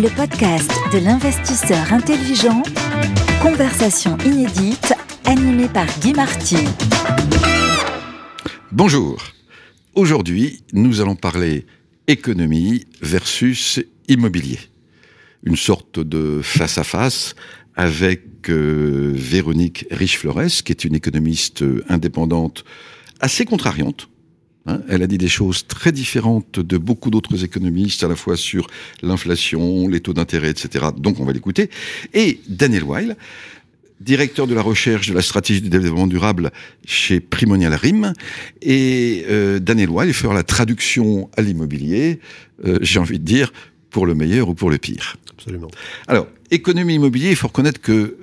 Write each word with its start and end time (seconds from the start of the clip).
le 0.00 0.08
podcast 0.10 0.70
de 0.92 0.98
l'investisseur 0.98 1.92
intelligent, 1.92 2.62
conversation 3.42 4.16
inédite 4.24 4.94
animée 5.24 5.66
par 5.66 5.86
Guy 6.00 6.12
Marty. 6.12 6.56
Bonjour. 8.70 9.20
Aujourd'hui, 9.94 10.62
nous 10.72 11.00
allons 11.00 11.16
parler 11.16 11.66
économie 12.06 12.86
versus 13.02 13.80
immobilier. 14.06 14.60
Une 15.42 15.56
sorte 15.56 15.98
de 15.98 16.42
face-à-face 16.42 17.34
avec 17.74 18.50
euh, 18.50 19.12
Véronique 19.16 19.86
Riche-Flores, 19.90 20.62
qui 20.64 20.70
est 20.70 20.84
une 20.84 20.94
économiste 20.94 21.64
indépendante 21.88 22.64
assez 23.20 23.44
contrariante, 23.44 24.08
Hein, 24.68 24.82
elle 24.88 25.02
a 25.02 25.06
dit 25.06 25.16
des 25.16 25.28
choses 25.28 25.66
très 25.66 25.92
différentes 25.92 26.60
de 26.60 26.76
beaucoup 26.76 27.10
d'autres 27.10 27.42
économistes, 27.42 28.04
à 28.04 28.08
la 28.08 28.16
fois 28.16 28.36
sur 28.36 28.66
l'inflation, 29.02 29.88
les 29.88 30.00
taux 30.00 30.12
d'intérêt, 30.12 30.50
etc. 30.50 30.86
Donc 30.96 31.20
on 31.20 31.24
va 31.24 31.32
l'écouter. 31.32 31.70
Et 32.12 32.40
Daniel 32.48 32.84
Weil, 32.84 33.16
directeur 34.00 34.46
de 34.46 34.54
la 34.54 34.60
recherche 34.60 35.08
de 35.08 35.14
la 35.14 35.22
stratégie 35.22 35.62
du 35.62 35.70
développement 35.70 36.06
durable 36.06 36.50
chez 36.84 37.18
Primonial 37.18 37.72
RIM. 37.74 38.12
Et 38.60 39.24
euh, 39.30 39.58
Daniel 39.58 39.88
Weil 39.88 40.12
fera 40.12 40.34
la 40.34 40.42
traduction 40.42 41.30
à 41.36 41.40
l'immobilier, 41.40 42.20
euh, 42.66 42.78
j'ai 42.82 42.98
envie 42.98 43.18
de 43.18 43.24
dire, 43.24 43.52
pour 43.88 44.04
le 44.04 44.14
meilleur 44.14 44.50
ou 44.50 44.54
pour 44.54 44.68
le 44.68 44.76
pire. 44.76 45.16
Absolument. 45.32 45.70
Alors, 46.08 46.26
économie 46.50 46.96
immobilier, 46.96 47.30
il 47.30 47.36
faut 47.36 47.48
reconnaître 47.48 47.80
que 47.80 48.18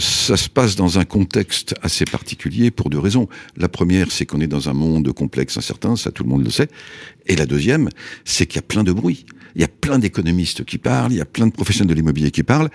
ça 0.00 0.36
se 0.36 0.48
passe 0.48 0.76
dans 0.76 0.98
un 0.98 1.04
contexte 1.04 1.74
assez 1.82 2.04
particulier 2.04 2.70
pour 2.70 2.90
deux 2.90 2.98
raisons. 2.98 3.28
La 3.56 3.68
première, 3.68 4.10
c'est 4.10 4.26
qu'on 4.26 4.40
est 4.40 4.46
dans 4.46 4.68
un 4.68 4.72
monde 4.72 5.12
complexe, 5.12 5.56
incertain, 5.56 5.94
ça 5.96 6.10
tout 6.10 6.24
le 6.24 6.28
monde 6.28 6.44
le 6.44 6.50
sait. 6.50 6.68
Et 7.26 7.36
la 7.36 7.46
deuxième, 7.46 7.88
c'est 8.24 8.46
qu'il 8.46 8.56
y 8.56 8.58
a 8.60 8.62
plein 8.62 8.82
de 8.82 8.92
bruit. 8.92 9.26
Il 9.54 9.60
y 9.60 9.64
a 9.64 9.68
plein 9.68 9.98
d'économistes 9.98 10.64
qui 10.64 10.78
parlent, 10.78 11.12
il 11.12 11.18
y 11.18 11.20
a 11.20 11.26
plein 11.26 11.46
de 11.46 11.52
professionnels 11.52 11.90
de 11.90 11.94
l'immobilier 11.94 12.30
qui 12.30 12.42
parlent. 12.42 12.70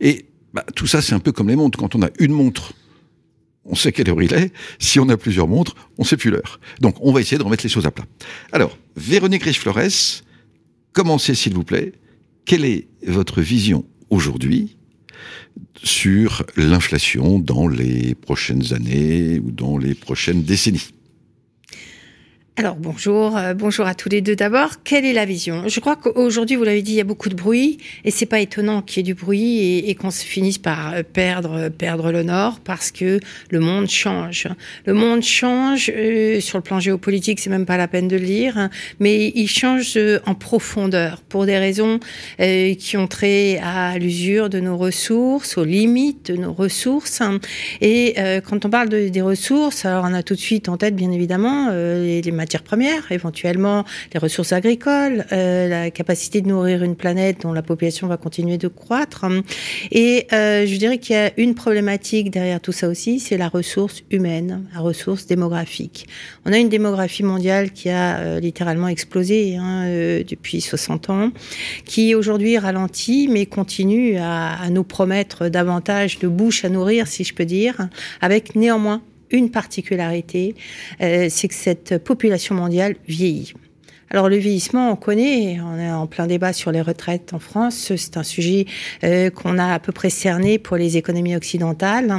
Et 0.00 0.26
bah, 0.54 0.64
tout 0.74 0.86
ça, 0.86 1.02
c'est 1.02 1.14
un 1.14 1.20
peu 1.20 1.32
comme 1.32 1.48
les 1.48 1.56
montres. 1.56 1.78
Quand 1.78 1.94
on 1.94 2.02
a 2.02 2.10
une 2.18 2.32
montre, 2.32 2.72
on 3.64 3.74
sait 3.74 3.92
quelle 3.92 4.08
heure 4.08 4.22
il 4.22 4.32
est. 4.32 4.52
Si 4.78 5.00
on 5.00 5.08
a 5.08 5.16
plusieurs 5.16 5.48
montres, 5.48 5.74
on 5.98 6.04
sait 6.04 6.16
plus 6.16 6.30
l'heure. 6.30 6.60
Donc, 6.80 6.96
on 7.00 7.12
va 7.12 7.20
essayer 7.20 7.38
de 7.38 7.42
remettre 7.42 7.64
les 7.64 7.70
choses 7.70 7.86
à 7.86 7.90
plat. 7.90 8.06
Alors, 8.52 8.76
Véronique 8.96 9.42
Riche-Flores, 9.42 10.22
commencez 10.92 11.34
s'il 11.34 11.54
vous 11.54 11.64
plaît. 11.64 11.92
Quelle 12.44 12.64
est 12.64 12.88
votre 13.06 13.42
vision 13.42 13.84
aujourd'hui 14.10 14.77
sur 15.82 16.44
l'inflation 16.56 17.38
dans 17.38 17.68
les 17.68 18.14
prochaines 18.14 18.72
années 18.72 19.38
ou 19.38 19.50
dans 19.50 19.78
les 19.78 19.94
prochaines 19.94 20.42
décennies. 20.42 20.90
Alors 22.58 22.74
bonjour, 22.74 23.36
euh, 23.36 23.54
bonjour 23.54 23.86
à 23.86 23.94
tous 23.94 24.08
les 24.08 24.20
deux. 24.20 24.34
D'abord, 24.34 24.82
quelle 24.82 25.04
est 25.04 25.12
la 25.12 25.24
vision? 25.24 25.68
Je 25.68 25.78
crois 25.78 25.94
qu'aujourd'hui, 25.94 26.56
vous 26.56 26.64
l'avez 26.64 26.82
dit, 26.82 26.90
il 26.90 26.96
y 26.96 27.00
a 27.00 27.04
beaucoup 27.04 27.28
de 27.28 27.36
bruit 27.36 27.78
et 28.04 28.10
c'est 28.10 28.26
pas 28.26 28.40
étonnant 28.40 28.82
qu'il 28.82 28.96
y 28.96 29.00
ait 29.00 29.02
du 29.04 29.14
bruit 29.14 29.78
et, 29.88 29.94
qu'on 29.94 30.10
se 30.10 30.24
finisse 30.24 30.58
par 30.58 30.92
euh, 30.92 31.02
perdre, 31.04 31.52
euh, 31.52 31.70
perdre 31.70 32.10
le 32.10 32.24
nord 32.24 32.58
parce 32.58 32.90
que 32.90 33.20
le 33.50 33.60
monde 33.60 33.88
change. 33.88 34.48
Le 34.86 34.92
monde 34.92 35.22
change 35.22 35.92
euh, 35.94 36.40
sur 36.40 36.58
le 36.58 36.64
plan 36.64 36.80
géopolitique, 36.80 37.38
c'est 37.38 37.48
même 37.48 37.64
pas 37.64 37.76
la 37.76 37.86
peine 37.86 38.08
de 38.08 38.16
le 38.16 38.24
lire, 38.24 38.58
hein, 38.58 38.70
mais 38.98 39.30
il 39.36 39.46
change 39.46 39.96
en 40.26 40.34
profondeur 40.34 41.20
pour 41.28 41.46
des 41.46 41.58
raisons 41.58 42.00
qui 42.38 42.96
ont 42.96 43.06
trait 43.06 43.60
à 43.62 43.98
l'usure 43.98 44.50
de 44.50 44.58
nos 44.58 44.76
ressources, 44.76 45.56
aux 45.58 45.64
limites 45.64 46.32
de 46.32 46.36
nos 46.36 46.52
ressources. 46.52 47.20
Hein. 47.20 47.38
Et 47.80 48.16
quand 48.44 48.64
on 48.64 48.70
parle 48.70 48.88
de, 48.88 49.08
des 49.08 49.22
ressources, 49.22 49.84
alors 49.84 50.04
on 50.08 50.14
a 50.14 50.24
tout 50.24 50.34
de 50.34 50.40
suite 50.40 50.68
en 50.68 50.76
tête, 50.76 50.96
bien 50.96 51.12
évidemment, 51.12 51.70
les, 51.70 52.20
les 52.20 52.32
matières 52.32 52.47
premières, 52.56 53.12
éventuellement 53.12 53.84
les 54.12 54.18
ressources 54.18 54.52
agricoles, 54.52 55.26
euh, 55.32 55.68
la 55.68 55.90
capacité 55.90 56.40
de 56.40 56.48
nourrir 56.48 56.82
une 56.82 56.96
planète 56.96 57.42
dont 57.42 57.52
la 57.52 57.62
population 57.62 58.06
va 58.06 58.16
continuer 58.16 58.56
de 58.58 58.68
croître. 58.68 59.26
Et 59.90 60.26
euh, 60.32 60.66
je 60.66 60.76
dirais 60.76 60.98
qu'il 60.98 61.16
y 61.16 61.18
a 61.18 61.30
une 61.36 61.54
problématique 61.54 62.30
derrière 62.30 62.60
tout 62.60 62.72
ça 62.72 62.88
aussi, 62.88 63.20
c'est 63.20 63.36
la 63.36 63.48
ressource 63.48 64.02
humaine, 64.10 64.64
la 64.74 64.80
ressource 64.80 65.26
démographique. 65.26 66.06
On 66.46 66.52
a 66.52 66.58
une 66.58 66.68
démographie 66.68 67.22
mondiale 67.22 67.72
qui 67.72 67.90
a 67.90 68.18
euh, 68.18 68.40
littéralement 68.40 68.88
explosé 68.88 69.56
hein, 69.56 69.84
depuis 70.28 70.60
60 70.60 71.10
ans, 71.10 71.30
qui 71.84 72.14
aujourd'hui 72.14 72.56
ralentit, 72.58 73.28
mais 73.28 73.46
continue 73.46 74.16
à, 74.16 74.54
à 74.54 74.70
nous 74.70 74.84
promettre 74.84 75.48
davantage 75.48 76.18
de 76.18 76.28
bouches 76.28 76.64
à 76.64 76.68
nourrir, 76.68 77.06
si 77.06 77.24
je 77.24 77.34
peux 77.34 77.44
dire, 77.44 77.88
avec 78.20 78.54
néanmoins 78.54 79.02
une 79.30 79.50
particularité, 79.50 80.54
euh, 81.00 81.26
c'est 81.30 81.48
que 81.48 81.54
cette 81.54 81.98
population 81.98 82.54
mondiale 82.54 82.96
vieillit. 83.06 83.54
Alors 84.10 84.30
le 84.30 84.36
vieillissement, 84.36 84.90
on 84.90 84.96
connaît, 84.96 85.60
on 85.60 85.78
est 85.78 85.90
en 85.90 86.06
plein 86.06 86.26
débat 86.26 86.54
sur 86.54 86.72
les 86.72 86.80
retraites 86.80 87.34
en 87.34 87.38
France. 87.38 87.92
C'est 87.94 88.16
un 88.16 88.22
sujet 88.22 88.64
euh, 89.04 89.28
qu'on 89.28 89.58
a 89.58 89.74
à 89.74 89.78
peu 89.78 89.92
près 89.92 90.08
cerné 90.08 90.58
pour 90.58 90.76
les 90.76 90.96
économies 90.96 91.36
occidentales. 91.36 92.10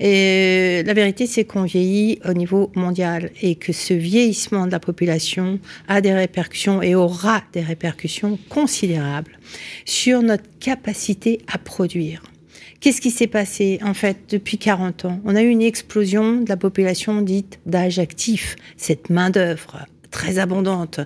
Et 0.00 0.82
la 0.84 0.92
vérité, 0.92 1.26
c'est 1.26 1.44
qu'on 1.44 1.62
vieillit 1.62 2.18
au 2.28 2.32
niveau 2.32 2.72
mondial 2.74 3.30
et 3.42 3.54
que 3.54 3.72
ce 3.72 3.94
vieillissement 3.94 4.66
de 4.66 4.72
la 4.72 4.80
population 4.80 5.60
a 5.86 6.00
des 6.00 6.12
répercussions 6.12 6.82
et 6.82 6.96
aura 6.96 7.42
des 7.52 7.60
répercussions 7.60 8.38
considérables 8.48 9.38
sur 9.84 10.22
notre 10.22 10.44
capacité 10.58 11.42
à 11.46 11.58
produire. 11.58 12.22
Qu'est-ce 12.80 13.02
qui 13.02 13.10
s'est 13.10 13.26
passé 13.26 13.78
en 13.82 13.92
fait 13.92 14.16
depuis 14.30 14.56
40 14.56 15.04
ans? 15.04 15.20
On 15.26 15.36
a 15.36 15.42
eu 15.42 15.48
une 15.48 15.60
explosion 15.60 16.40
de 16.40 16.48
la 16.48 16.56
population 16.56 17.20
dite 17.20 17.60
d'âge 17.66 17.98
actif, 17.98 18.56
cette 18.78 19.10
main-d'œuvre 19.10 19.86
très 20.10 20.38
abondante, 20.38 21.00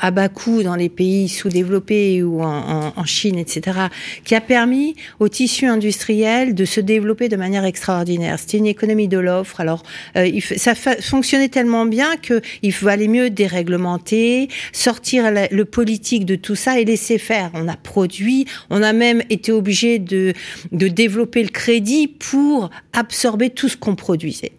à 0.00 0.10
bas 0.10 0.28
coût 0.28 0.62
dans 0.62 0.74
les 0.76 0.88
pays 0.88 1.28
sous-développés 1.28 2.22
ou 2.22 2.42
en, 2.42 3.04
Chine, 3.04 3.38
etc., 3.38 3.78
qui 4.24 4.34
a 4.34 4.40
permis 4.40 4.96
au 5.20 5.28
tissu 5.28 5.66
industriel 5.66 6.54
de 6.54 6.64
se 6.64 6.80
développer 6.80 7.28
de 7.28 7.36
manière 7.36 7.64
extraordinaire. 7.64 8.38
C'était 8.38 8.58
une 8.58 8.66
économie 8.66 9.08
de 9.08 9.18
l'offre. 9.18 9.60
Alors, 9.60 9.82
euh, 10.16 10.40
ça 10.56 10.74
fonctionnait 10.74 11.48
tellement 11.48 11.86
bien 11.86 12.16
qu'il 12.16 12.72
valait 12.72 13.08
mieux 13.08 13.30
déréglementer, 13.30 14.48
sortir 14.72 15.30
le 15.30 15.64
politique 15.64 16.24
de 16.24 16.34
tout 16.34 16.56
ça 16.56 16.80
et 16.80 16.84
laisser 16.84 17.18
faire. 17.18 17.50
On 17.54 17.68
a 17.68 17.76
produit, 17.76 18.46
on 18.70 18.82
a 18.82 18.92
même 18.92 19.22
été 19.30 19.52
obligé 19.52 19.98
de, 19.98 20.32
de 20.72 20.88
développer 20.88 21.42
le 21.42 21.50
crédit 21.50 22.08
pour 22.08 22.70
absorber 22.92 23.50
tout 23.50 23.68
ce 23.68 23.76
qu'on 23.76 23.94
produisait. 23.94 24.52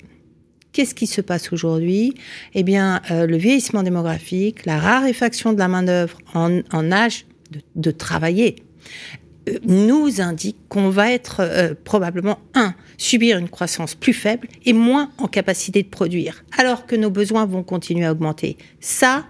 Qu'est-ce 0.77 0.93
qui 0.93 1.07
se 1.07 1.21
passe 1.21 1.53
aujourd'hui? 1.53 2.13
Eh 2.53 2.61
bien, 2.61 3.01
euh, 3.09 3.25
le 3.25 3.35
vieillissement 3.35 3.81
démographique, 3.81 4.63
la 4.67 4.77
raréfaction 4.77 5.51
de 5.51 5.57
la 5.57 5.67
main-d'œuvre 5.67 6.19
en, 6.35 6.91
âge 6.91 7.25
de, 7.49 7.61
de 7.75 7.89
travailler 7.89 8.57
euh, 9.49 9.57
nous 9.63 10.21
indique 10.21 10.57
qu'on 10.69 10.91
va 10.91 11.11
être 11.11 11.37
euh, 11.39 11.73
probablement, 11.83 12.37
un, 12.53 12.75
subir 12.99 13.39
une 13.39 13.49
croissance 13.49 13.95
plus 13.95 14.13
faible 14.13 14.49
et 14.66 14.73
moins 14.73 15.11
en 15.17 15.27
capacité 15.27 15.81
de 15.81 15.87
produire, 15.87 16.45
alors 16.59 16.85
que 16.85 16.95
nos 16.95 17.09
besoins 17.09 17.47
vont 17.47 17.63
continuer 17.63 18.05
à 18.05 18.11
augmenter. 18.11 18.55
Ça, 18.79 19.25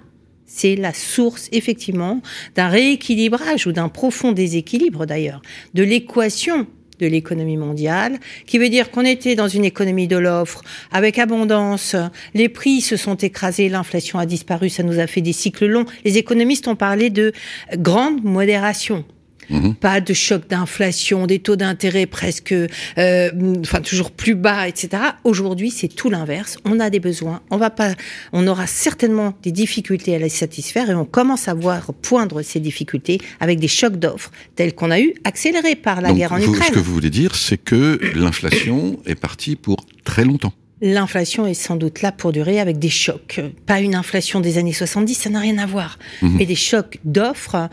c'est 0.46 0.76
la 0.76 0.94
source, 0.94 1.48
effectivement, 1.54 2.20
d'un 2.56 2.68
rééquilibrage 2.68 3.68
ou 3.68 3.72
d'un 3.72 3.88
profond 3.88 4.34
déséquilibre, 4.34 5.06
d'ailleurs, 5.06 5.42
de 5.74 5.84
l'équation 5.84 6.68
de 7.00 7.08
l'économie 7.08 7.58
mondiale, 7.58 8.20
qui 8.46 8.58
veut 8.58 8.70
dire 8.70 8.92
qu'on 8.92 9.06
était 9.06 9.36
dans 9.36 9.48
une 9.48 9.66
économie 9.66 10.08
de 10.08 10.18
l'offre 10.18 10.64
avec 10.92 11.20
abondance, 11.20 11.96
les 12.34 12.50
prix 12.50 12.82
se 12.82 12.98
sont 12.98 13.16
écrasés, 13.16 13.70
l'inflation 13.70 14.20
a 14.20 14.26
disparu, 14.26 14.70
ça 14.70 14.84
nous 14.84 15.00
a 15.00 15.08
fait 15.08 15.22
des 15.22 15.34
cycles 15.34 15.66
longs. 15.66 15.86
Les 16.06 16.18
économistes 16.18 16.68
ont 16.68 16.76
parlé 16.76 17.10
de 17.10 17.32
grande 17.76 18.24
modération. 18.24 19.06
Mmh. 19.50 19.74
Pas 19.74 20.02
de 20.02 20.14
choc 20.14 20.48
d'inflation, 20.48 21.26
des 21.26 21.40
taux 21.40 21.56
d'intérêt 21.56 22.06
presque, 22.06 22.54
euh, 22.54 23.32
enfin 23.62 23.82
toujours 23.82 24.12
plus 24.12 24.36
bas, 24.36 24.68
etc. 24.68 25.04
Aujourd'hui, 25.24 25.72
c'est 25.72 25.88
tout 25.88 26.10
l'inverse. 26.10 26.58
On 26.66 26.80
a 26.80 26.90
des 26.90 27.00
besoins, 27.00 27.42
on 27.50 27.58
va 27.58 27.70
pas, 27.70 27.94
on 28.34 28.48
aura 28.48 28.68
certainement 28.68 29.34
des 29.44 29.52
difficultés 29.52 30.16
à 30.16 30.20
les 30.20 30.30
satisfaire 30.30 30.90
et 30.90 30.96
on 30.96 31.06
commence 31.06 31.48
à 31.48 31.54
voir 31.54 31.94
poindre 31.94 32.42
ces 32.42 32.60
difficultés 32.60 33.20
avec 33.40 33.60
des 33.60 33.68
chocs 33.68 33.98
d'offres 33.98 34.32
tels 34.56 34.76
qu'on 34.76 34.92
a 34.92 35.00
eu, 35.00 35.14
accélérés 35.24 35.76
par 35.76 36.02
la 36.02 36.10
Donc, 36.10 36.18
guerre 36.18 36.34
en 36.34 36.38
vous, 36.38 36.54
Ukraine. 36.54 36.70
Ce 36.70 36.74
que 36.74 36.80
vous 36.80 36.94
voulez 36.94 37.10
dire, 37.10 37.36
c'est 37.36 37.58
que 37.58 38.00
l'inflation 38.16 39.00
est 39.06 39.16
partie 39.16 39.56
pour 39.56 39.86
très 40.04 40.26
longtemps. 40.26 40.54
L'inflation 40.82 41.48
est 41.48 41.56
sans 41.56 41.76
doute 41.76 42.02
là 42.02 42.12
pour 42.12 42.32
durer 42.32 42.60
avec 42.60 42.78
des 42.78 42.90
chocs. 42.90 43.42
Pas 43.66 43.80
une 43.80 43.96
inflation 43.96 44.40
des 44.40 44.60
années 44.60 44.74
70, 44.74 45.16
ça 45.16 45.30
n'a 45.30 45.40
rien 45.40 45.58
à 45.58 45.66
voir. 45.66 45.98
Mhm. 46.22 46.36
Mais 46.38 46.46
des 46.46 46.56
chocs 46.56 47.00
d'offres 47.04 47.70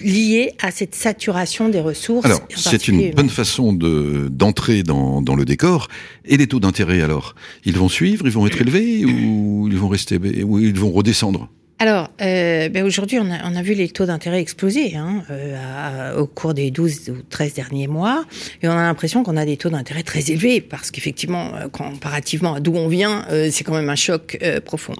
liés 0.00 0.52
à 0.60 0.70
cette 0.70 0.94
saturation 0.94 1.68
des 1.68 1.80
ressources. 1.80 2.26
Alors, 2.26 2.40
c'est 2.54 2.88
une 2.88 3.12
bonne 3.12 3.30
façon 3.30 3.72
de, 3.72 4.28
d'entrer 4.30 4.82
dans, 4.82 5.22
dans 5.22 5.36
le 5.36 5.44
décor. 5.44 5.88
Et 6.24 6.36
les 6.36 6.46
taux 6.46 6.60
d'intérêt, 6.60 7.00
alors? 7.00 7.34
Ils 7.64 7.76
vont 7.76 7.88
suivre, 7.88 8.26
ils 8.26 8.32
vont 8.32 8.46
être 8.46 8.60
élevés 8.60 9.04
ou 9.04 9.68
ils 9.70 9.76
vont 9.76 9.88
rester, 9.88 10.18
ou 10.42 10.58
ils 10.58 10.78
vont 10.78 10.90
redescendre? 10.90 11.48
Alors, 11.78 12.08
euh, 12.22 12.70
ben 12.70 12.86
aujourd'hui, 12.86 13.18
on 13.18 13.30
a, 13.30 13.38
on 13.44 13.54
a, 13.54 13.60
vu 13.60 13.74
les 13.74 13.88
taux 13.90 14.06
d'intérêt 14.06 14.40
exploser 14.40 14.96
hein, 14.96 15.22
euh, 15.30 16.16
au 16.16 16.26
cours 16.26 16.54
des 16.54 16.70
12 16.70 17.10
ou 17.10 17.16
13 17.28 17.52
derniers 17.52 17.86
mois. 17.86 18.24
Et 18.62 18.68
on 18.68 18.72
a 18.72 18.76
l'impression 18.76 19.22
qu'on 19.22 19.36
a 19.36 19.44
des 19.44 19.58
taux 19.58 19.68
d'intérêt 19.68 20.02
très 20.02 20.30
élevés, 20.30 20.62
parce 20.62 20.90
qu'effectivement, 20.90 21.54
euh, 21.54 21.68
comparativement 21.68 22.54
à 22.54 22.60
d'où 22.60 22.74
on 22.74 22.88
vient, 22.88 23.26
euh, 23.30 23.50
c'est 23.52 23.62
quand 23.62 23.74
même 23.74 23.90
un 23.90 23.96
choc 23.96 24.38
euh, 24.42 24.58
profond. 24.62 24.94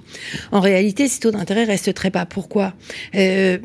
En 0.51 0.59
réalité, 0.59 1.07
ces 1.07 1.19
taux 1.19 1.31
d'intérêt 1.31 1.63
restent 1.63 1.95
très 1.95 2.11
bas. 2.11 2.27
Pourquoi? 2.27 2.75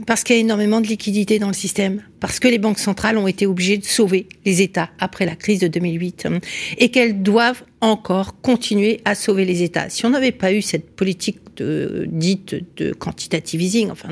Parce 0.06 0.24
qu'il 0.24 0.36
y 0.36 0.38
a 0.38 0.40
énormément 0.40 0.80
de 0.80 0.86
liquidités 0.86 1.38
dans 1.38 1.48
le 1.48 1.52
système, 1.52 2.02
parce 2.18 2.40
que 2.40 2.48
les 2.48 2.58
banques 2.58 2.78
centrales 2.78 3.18
ont 3.18 3.26
été 3.26 3.46
obligées 3.46 3.76
de 3.76 3.84
sauver 3.84 4.26
les 4.46 4.62
États 4.62 4.88
après 4.98 5.26
la 5.26 5.36
crise 5.36 5.58
de 5.60 5.68
2008, 5.68 6.26
hein, 6.26 6.38
et 6.78 6.90
qu'elles 6.90 7.22
doivent 7.22 7.62
encore 7.82 8.40
continuer 8.40 9.00
à 9.04 9.14
sauver 9.14 9.44
les 9.44 9.62
États. 9.62 9.90
Si 9.90 10.06
on 10.06 10.10
n'avait 10.10 10.32
pas 10.32 10.52
eu 10.52 10.62
cette 10.62 10.90
politique 10.90 11.40
de, 11.62 12.06
dite 12.10 12.56
de 12.76 12.92
quantitative 12.92 13.62
easing, 13.62 13.90
enfin 13.90 14.08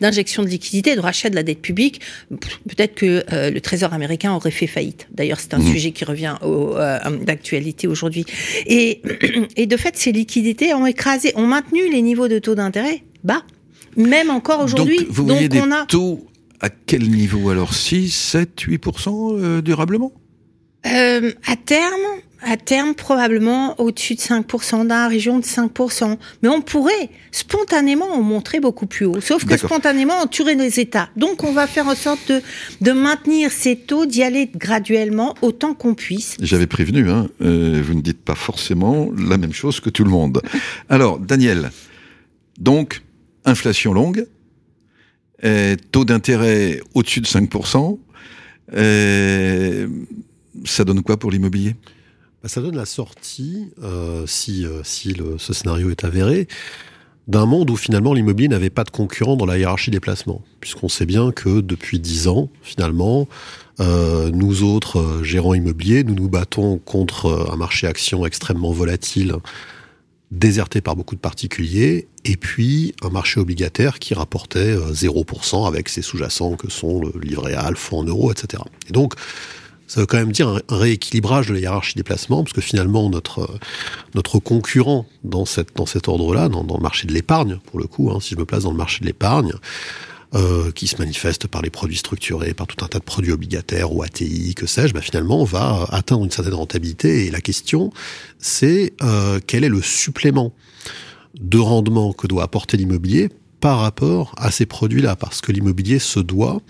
d'injection 0.00 0.42
de, 0.42 0.48
liquidités, 0.48 0.96
de 0.96 1.00
rachat 1.00 1.30
de 1.30 1.34
la 1.34 1.42
dette 1.42 1.60
publique, 1.60 2.00
peut-être 2.30 2.94
que 2.94 3.24
euh, 3.32 3.50
le 3.50 3.60
Trésor 3.60 3.92
américain 3.92 4.32
aurait 4.32 4.50
fait 4.50 4.66
faillite. 4.66 5.06
D'ailleurs, 5.12 5.40
c'est 5.40 5.54
un 5.54 5.58
mmh. 5.58 5.72
sujet 5.72 5.90
qui 5.92 6.04
revient 6.04 6.36
euh, 6.42 6.98
d'actualité 7.24 7.86
aujourd'hui. 7.86 8.24
Et, 8.66 9.02
et 9.56 9.66
de 9.66 9.76
fait, 9.76 9.96
ces 9.96 10.12
liquidités 10.12 10.74
ont 10.74 10.86
écrasé, 10.86 11.32
ont 11.36 11.46
maintenu 11.46 11.90
les 11.90 12.02
niveaux 12.02 12.28
de 12.28 12.38
taux 12.38 12.54
d'intérêt 12.54 13.02
bas, 13.24 13.42
même 13.96 14.30
encore 14.30 14.60
aujourd'hui. 14.60 14.98
Donc, 14.98 15.08
vous 15.10 15.26
voyez 15.26 15.48
des 15.48 15.62
taux 15.88 16.26
à 16.60 16.68
quel 16.68 17.08
niveau? 17.10 17.50
Alors 17.50 17.74
6, 17.74 18.10
7, 18.10 18.64
8% 18.66 19.60
durablement? 19.60 20.12
Euh, 20.86 21.32
À 21.46 21.56
terme, 21.56 22.00
à 22.42 22.56
terme, 22.56 22.94
probablement 22.94 23.78
au-dessus 23.80 24.14
de 24.14 24.20
5%, 24.20 24.86
dans 24.86 24.94
la 24.94 25.08
région 25.08 25.38
de 25.38 25.44
5%. 25.44 26.16
Mais 26.42 26.48
on 26.48 26.62
pourrait 26.62 27.10
spontanément 27.32 28.10
en 28.12 28.22
montrer 28.22 28.60
beaucoup 28.60 28.86
plus 28.86 29.06
haut. 29.06 29.20
Sauf 29.20 29.44
que 29.44 29.56
spontanément, 29.56 30.14
on 30.22 30.26
tuerait 30.26 30.54
les 30.54 30.80
États. 30.80 31.10
Donc, 31.16 31.44
on 31.44 31.52
va 31.52 31.66
faire 31.66 31.86
en 31.86 31.94
sorte 31.94 32.28
de, 32.28 32.42
de 32.80 32.92
maintenir 32.92 33.50
ces 33.50 33.76
taux, 33.76 34.06
d'y 34.06 34.22
aller 34.22 34.50
graduellement 34.54 35.34
autant 35.42 35.74
qu'on 35.74 35.94
puisse. 35.94 36.36
J'avais 36.40 36.66
prévenu, 36.66 37.10
hein, 37.10 37.28
euh, 37.42 37.82
vous 37.84 37.94
ne 37.94 38.00
dites 38.00 38.22
pas 38.22 38.34
forcément 38.34 39.10
la 39.16 39.36
même 39.36 39.52
chose 39.52 39.80
que 39.80 39.90
tout 39.90 40.04
le 40.04 40.10
monde. 40.10 40.40
Alors, 40.88 41.18
Daniel, 41.18 41.70
donc, 42.58 43.02
inflation 43.44 43.92
longue, 43.92 44.26
euh, 45.44 45.76
taux 45.90 46.04
d'intérêt 46.04 46.80
au-dessus 46.94 47.20
de 47.20 47.26
5%, 47.26 47.98
euh, 48.74 49.88
ça 50.64 50.84
donne 50.84 51.02
quoi 51.02 51.18
pour 51.18 51.30
l'immobilier? 51.30 51.76
Bah, 52.42 52.48
ça 52.48 52.60
donne 52.60 52.76
la 52.76 52.86
sortie, 52.86 53.68
euh, 53.82 54.26
si, 54.26 54.64
euh, 54.64 54.80
si 54.82 55.12
le, 55.12 55.36
ce 55.38 55.52
scénario 55.52 55.90
est 55.90 56.04
avéré, 56.04 56.48
d'un 57.28 57.44
monde 57.44 57.70
où 57.70 57.76
finalement 57.76 58.14
l'immobilier 58.14 58.48
n'avait 58.48 58.70
pas 58.70 58.84
de 58.84 58.90
concurrent 58.90 59.36
dans 59.36 59.46
la 59.46 59.58
hiérarchie 59.58 59.90
des 59.90 60.00
placements. 60.00 60.42
Puisqu'on 60.60 60.88
sait 60.88 61.06
bien 61.06 61.32
que 61.32 61.60
depuis 61.60 62.00
dix 62.00 62.28
ans, 62.28 62.48
finalement, 62.62 63.28
euh, 63.78 64.30
nous 64.30 64.62
autres 64.62 65.22
gérants 65.22 65.54
immobiliers, 65.54 66.02
nous 66.02 66.14
nous 66.14 66.28
battons 66.28 66.78
contre 66.78 67.48
un 67.52 67.56
marché 67.56 67.86
action 67.86 68.24
extrêmement 68.24 68.72
volatile, 68.72 69.36
déserté 70.30 70.80
par 70.80 70.96
beaucoup 70.96 71.14
de 71.14 71.20
particuliers, 71.20 72.08
et 72.24 72.36
puis 72.36 72.94
un 73.02 73.10
marché 73.10 73.38
obligataire 73.38 73.98
qui 73.98 74.14
rapportait 74.14 74.74
0% 74.76 75.66
avec 75.66 75.88
ses 75.88 76.02
sous-jacents 76.02 76.56
que 76.56 76.70
sont 76.70 77.00
le 77.00 77.12
livret 77.20 77.54
A, 77.54 77.68
le 77.68 77.76
fonds 77.76 77.98
en 77.98 78.04
euros, 78.04 78.32
etc. 78.32 78.62
Et 78.88 78.92
donc, 78.92 79.14
ça 79.90 79.98
veut 79.98 80.06
quand 80.06 80.18
même 80.18 80.30
dire 80.30 80.48
un, 80.48 80.60
rééquilibrage 80.68 81.48
de 81.48 81.54
la 81.54 81.58
hiérarchie 81.58 81.96
des 81.96 82.04
placements, 82.04 82.44
parce 82.44 82.52
que 82.52 82.60
finalement 82.60 83.10
notre 83.10 83.58
notre 84.14 84.38
concurrent 84.38 85.04
dans 85.24 85.44
cette 85.44 85.74
dans 85.74 85.84
cet 85.84 86.06
ordre-là, 86.06 86.48
dans, 86.48 86.62
dans, 86.62 86.76
le 86.76 86.82
marché 86.82 87.08
de 87.08 87.12
l'épargne, 87.12 87.58
pour 87.66 87.80
le 87.80 87.88
coup, 87.88 88.08
hein, 88.12 88.18
si 88.20 88.34
je 88.34 88.38
me 88.38 88.44
place 88.44 88.62
dans 88.62 88.70
le 88.70 88.76
marché 88.76 89.00
de 89.00 89.06
l'épargne, 89.06 89.52
euh, 90.36 90.70
qui 90.70 90.86
se 90.86 90.96
manifeste 90.98 91.48
par 91.48 91.60
les 91.60 91.70
produits 91.70 91.96
structurés, 91.96 92.54
par 92.54 92.68
tout 92.68 92.84
un 92.84 92.88
tas 92.88 93.00
de 93.00 93.04
produits 93.04 93.32
obligataires 93.32 93.92
ou 93.92 94.04
ATI, 94.04 94.54
que 94.54 94.64
sais-je, 94.64 94.94
bah 94.94 95.00
finalement 95.00 95.42
va 95.42 95.88
atteindre 95.90 96.22
une 96.22 96.30
certaine 96.30 96.54
rentabilité. 96.54 97.26
Et 97.26 97.32
la 97.32 97.40
question, 97.40 97.92
c'est 98.38 98.92
euh, 99.02 99.40
quel 99.44 99.64
est 99.64 99.68
le 99.68 99.82
supplément 99.82 100.52
de 101.40 101.58
rendement 101.58 102.12
que 102.12 102.28
doit 102.28 102.44
apporter 102.44 102.76
l'immobilier 102.76 103.28
par 103.58 103.80
rapport 103.80 104.36
à 104.36 104.52
ces 104.52 104.66
produits-là, 104.66 105.16
parce 105.16 105.40
que 105.40 105.50
l'immobilier 105.50 105.98
se 105.98 106.20
doit 106.20 106.60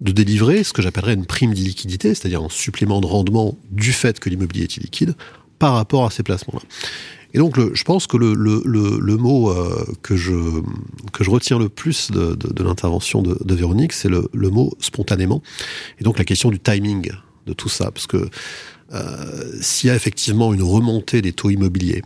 de 0.00 0.12
délivrer 0.12 0.64
ce 0.64 0.72
que 0.72 0.82
j'appellerais 0.82 1.14
une 1.14 1.26
prime 1.26 1.54
d'illiquidité, 1.54 2.14
c'est-à-dire 2.14 2.42
un 2.42 2.48
supplément 2.48 3.00
de 3.00 3.06
rendement 3.06 3.56
du 3.70 3.92
fait 3.92 4.20
que 4.20 4.28
l'immobilier 4.28 4.64
est 4.64 4.76
illiquide 4.76 5.14
par 5.58 5.74
rapport 5.74 6.04
à 6.04 6.10
ces 6.10 6.22
placements-là. 6.22 6.62
Et 7.34 7.38
donc, 7.38 7.58
je 7.58 7.84
pense 7.84 8.06
que 8.06 8.16
le, 8.16 8.32
le, 8.32 8.62
le, 8.64 9.16
mot 9.16 9.50
euh, 9.50 9.84
que, 10.02 10.14
je, 10.14 10.32
que 11.12 11.24
je 11.24 11.30
retiens 11.30 11.58
le 11.58 11.68
plus 11.68 12.12
de, 12.12 12.36
l'intervention 12.62 13.22
de, 13.22 13.36
de, 13.44 13.54
Véronique, 13.54 13.92
c'est 13.92 14.08
le, 14.08 14.28
mot 14.50 14.72
spontanément. 14.78 15.42
Et 15.98 16.04
donc, 16.04 16.16
la 16.16 16.24
question 16.24 16.50
du 16.50 16.60
timing 16.60 17.10
de 17.46 17.52
tout 17.52 17.68
ça. 17.68 17.90
Parce 17.90 18.06
que 18.06 18.28
euh, 18.92 19.52
s'il 19.60 19.88
y 19.88 19.90
a 19.90 19.96
effectivement 19.96 20.54
une 20.54 20.62
remontée 20.62 21.22
des 21.22 21.32
taux 21.32 21.50
immobiliers, 21.50 22.02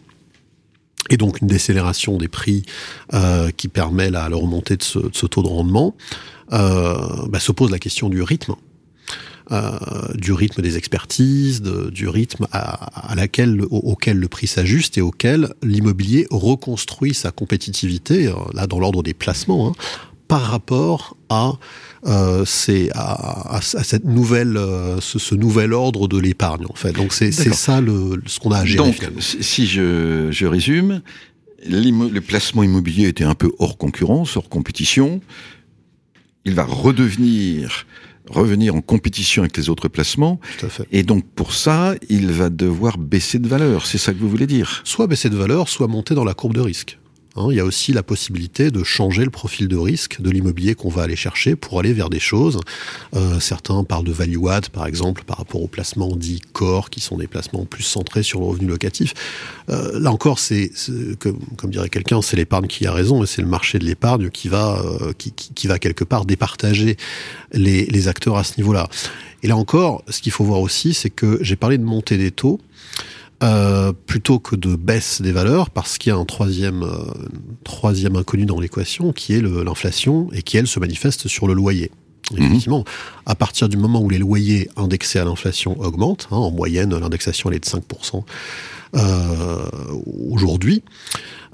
et 1.10 1.16
donc 1.16 1.40
une 1.40 1.48
décélération 1.48 2.16
des 2.18 2.28
prix 2.28 2.62
euh, 3.14 3.50
qui 3.56 3.68
permet 3.68 4.10
la, 4.10 4.28
remontée 4.28 4.76
de 4.76 4.82
ce, 4.82 4.98
de 4.98 5.10
ce, 5.12 5.26
taux 5.26 5.42
de 5.42 5.48
rendement, 5.48 5.94
euh, 6.52 6.96
bah, 7.28 7.40
se 7.40 7.52
pose 7.52 7.70
la 7.70 7.78
question 7.78 8.08
du 8.08 8.22
rythme. 8.22 8.54
Euh, 9.50 9.78
du 10.14 10.34
rythme 10.34 10.60
des 10.60 10.76
expertises, 10.76 11.62
du 11.62 12.06
rythme 12.06 12.46
à, 12.52 13.12
à 13.12 13.14
laquelle, 13.14 13.62
auquel 13.70 14.18
le 14.18 14.28
prix 14.28 14.46
s'ajuste 14.46 14.98
et 14.98 15.00
auquel 15.00 15.54
l'immobilier 15.62 16.26
reconstruit 16.30 17.14
sa 17.14 17.30
compétitivité, 17.30 18.26
euh, 18.26 18.34
là 18.52 18.66
dans 18.66 18.78
l'ordre 18.78 19.02
des 19.02 19.14
placements, 19.14 19.68
hein, 19.68 19.72
par 20.28 20.42
rapport 20.42 21.16
à, 21.30 21.54
euh, 22.06 22.44
c'est 22.44 22.90
à, 22.94 23.56
à, 23.56 23.60
cette 23.60 24.04
nouvelle, 24.04 24.56
euh, 24.56 25.00
ce, 25.00 25.18
ce, 25.18 25.34
nouvel 25.34 25.72
ordre 25.72 26.08
de 26.08 26.18
l'épargne 26.18 26.66
en 26.68 26.74
fait. 26.74 26.92
Donc 26.92 27.12
c'est 27.12 27.32
ça 27.32 27.80
le, 27.80 28.22
ce 28.26 28.38
qu'on 28.38 28.52
a 28.52 28.58
à 28.58 28.64
gérer. 28.64 28.90
Donc 28.90 29.08
si 29.20 29.66
je, 29.66 30.28
je 30.30 30.46
résume, 30.46 31.02
le 31.66 32.20
placement 32.20 32.62
immobilier 32.62 33.08
était 33.08 33.24
un 33.24 33.34
peu 33.34 33.52
hors 33.58 33.76
concurrence, 33.78 34.36
hors 34.36 34.48
compétition 34.48 35.20
il 36.44 36.54
va 36.54 36.64
redevenir 36.64 37.86
revenir 38.30 38.74
en 38.74 38.80
compétition 38.80 39.42
avec 39.42 39.56
les 39.56 39.70
autres 39.70 39.88
placements. 39.88 40.38
Et 40.92 41.02
donc 41.02 41.24
pour 41.34 41.54
ça, 41.54 41.94
il 42.10 42.30
va 42.30 42.50
devoir 42.50 42.98
baisser 42.98 43.38
de 43.38 43.48
valeur. 43.48 43.86
C'est 43.86 43.98
ça 43.98 44.12
que 44.12 44.18
vous 44.18 44.28
voulez 44.28 44.46
dire? 44.46 44.82
Soit 44.84 45.06
baisser 45.06 45.30
de 45.30 45.36
valeur, 45.36 45.68
soit 45.68 45.86
monter 45.88 46.14
dans 46.14 46.24
la 46.24 46.34
courbe 46.34 46.54
de 46.54 46.60
risque. 46.60 46.98
Hein, 47.38 47.48
il 47.50 47.56
y 47.56 47.60
a 47.60 47.64
aussi 47.64 47.92
la 47.92 48.02
possibilité 48.02 48.72
de 48.72 48.82
changer 48.82 49.24
le 49.24 49.30
profil 49.30 49.68
de 49.68 49.76
risque 49.76 50.20
de 50.20 50.28
l'immobilier 50.30 50.74
qu'on 50.74 50.88
va 50.88 51.02
aller 51.02 51.14
chercher 51.14 51.54
pour 51.54 51.78
aller 51.78 51.92
vers 51.92 52.10
des 52.10 52.18
choses. 52.18 52.60
Euh, 53.14 53.38
certains 53.38 53.84
parlent 53.84 54.04
de 54.04 54.12
value 54.12 54.44
add, 54.48 54.68
par 54.70 54.86
exemple, 54.86 55.22
par 55.24 55.38
rapport 55.38 55.62
aux 55.62 55.68
placements 55.68 56.16
dits 56.16 56.40
core, 56.52 56.90
qui 56.90 57.00
sont 57.00 57.16
des 57.16 57.28
placements 57.28 57.64
plus 57.64 57.84
centrés 57.84 58.24
sur 58.24 58.40
le 58.40 58.46
revenu 58.46 58.66
locatif. 58.66 59.14
Euh, 59.70 60.00
là 60.00 60.10
encore, 60.10 60.40
c'est 60.40 60.72
comme, 61.20 61.70
dirait 61.70 61.88
quelqu'un, 61.88 62.22
c'est 62.22 62.36
l'épargne 62.36 62.66
qui 62.66 62.86
a 62.86 62.92
raison, 62.92 63.22
et 63.22 63.26
c'est 63.26 63.42
le 63.42 63.48
marché 63.48 63.78
de 63.78 63.84
l'épargne 63.84 64.30
qui 64.30 64.48
va 64.48 64.80
euh, 64.84 65.12
qui, 65.16 65.66
va 65.68 65.78
quelque 65.78 66.04
part 66.04 66.24
départager 66.24 66.96
les 67.52 68.08
acteurs 68.08 68.36
à 68.36 68.44
ce 68.44 68.54
niveau-là. 68.58 68.88
Et 69.42 69.46
là 69.46 69.56
encore, 69.56 70.02
ce 70.08 70.20
qu'il 70.20 70.32
faut 70.32 70.44
voir 70.44 70.60
aussi, 70.60 70.94
c'est 70.94 71.10
que 71.10 71.38
j'ai 71.42 71.56
parlé 71.56 71.78
de 71.78 71.84
montée 71.84 72.18
des 72.18 72.30
taux. 72.30 72.60
Euh, 73.44 73.92
plutôt 73.92 74.40
que 74.40 74.56
de 74.56 74.74
baisse 74.74 75.22
des 75.22 75.30
valeurs, 75.30 75.70
parce 75.70 75.96
qu'il 75.96 76.10
y 76.10 76.12
a 76.12 76.18
un 76.18 76.24
troisième, 76.24 76.82
euh, 76.82 77.04
troisième 77.62 78.16
inconnu 78.16 78.46
dans 78.46 78.58
l'équation, 78.58 79.12
qui 79.12 79.32
est 79.34 79.40
l'inflation, 79.40 80.28
et 80.32 80.42
qui, 80.42 80.56
elle, 80.56 80.66
se 80.66 80.80
manifeste 80.80 81.28
sur 81.28 81.46
le 81.46 81.54
loyer. 81.54 81.92
Mhm. 82.32 82.42
Effectivement, 82.42 82.84
à 83.26 83.34
partir 83.34 83.68
du 83.68 83.76
moment 83.76 84.00
où 84.00 84.10
les 84.10 84.18
loyers 84.18 84.68
indexés 84.76 85.20
à 85.20 85.24
l'inflation 85.24 85.78
augmentent, 85.80 86.26
hein, 86.32 86.36
en 86.36 86.50
moyenne, 86.50 86.96
l'indexation 86.98 87.50
elle 87.50 87.56
est 87.56 87.60
de 87.60 87.66
5% 87.66 88.24
euh, 88.96 89.56
aujourd'hui, 90.30 90.82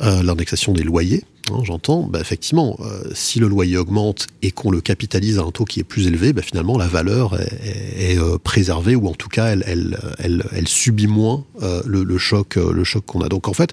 euh, 0.00 0.22
l'indexation 0.22 0.72
des 0.72 0.84
loyers, 0.84 1.24
hein, 1.50 1.60
j'entends, 1.62 2.02
bah, 2.02 2.20
effectivement, 2.20 2.76
euh, 2.80 3.02
si 3.14 3.38
le 3.38 3.48
loyer 3.48 3.76
augmente 3.76 4.26
et 4.42 4.50
qu'on 4.50 4.70
le 4.70 4.80
capitalise 4.80 5.38
à 5.38 5.42
un 5.42 5.50
taux 5.50 5.64
qui 5.64 5.80
est 5.80 5.84
plus 5.84 6.06
élevé, 6.06 6.32
bah, 6.32 6.42
finalement 6.42 6.78
la 6.78 6.86
valeur 6.86 7.40
est, 7.40 8.18
euh, 8.18 8.38
préservée 8.38 8.94
ou 8.96 9.08
en 9.08 9.14
tout 9.14 9.28
cas 9.28 9.46
elle, 9.46 10.68
subit 10.68 11.06
moins 11.06 11.44
euh, 11.62 11.82
le, 11.86 12.18
choc, 12.18 12.56
le 12.56 12.84
choc 12.84 13.04
qu'on 13.06 13.20
a. 13.20 13.28
Donc 13.28 13.48
en 13.48 13.54
fait, 13.54 13.70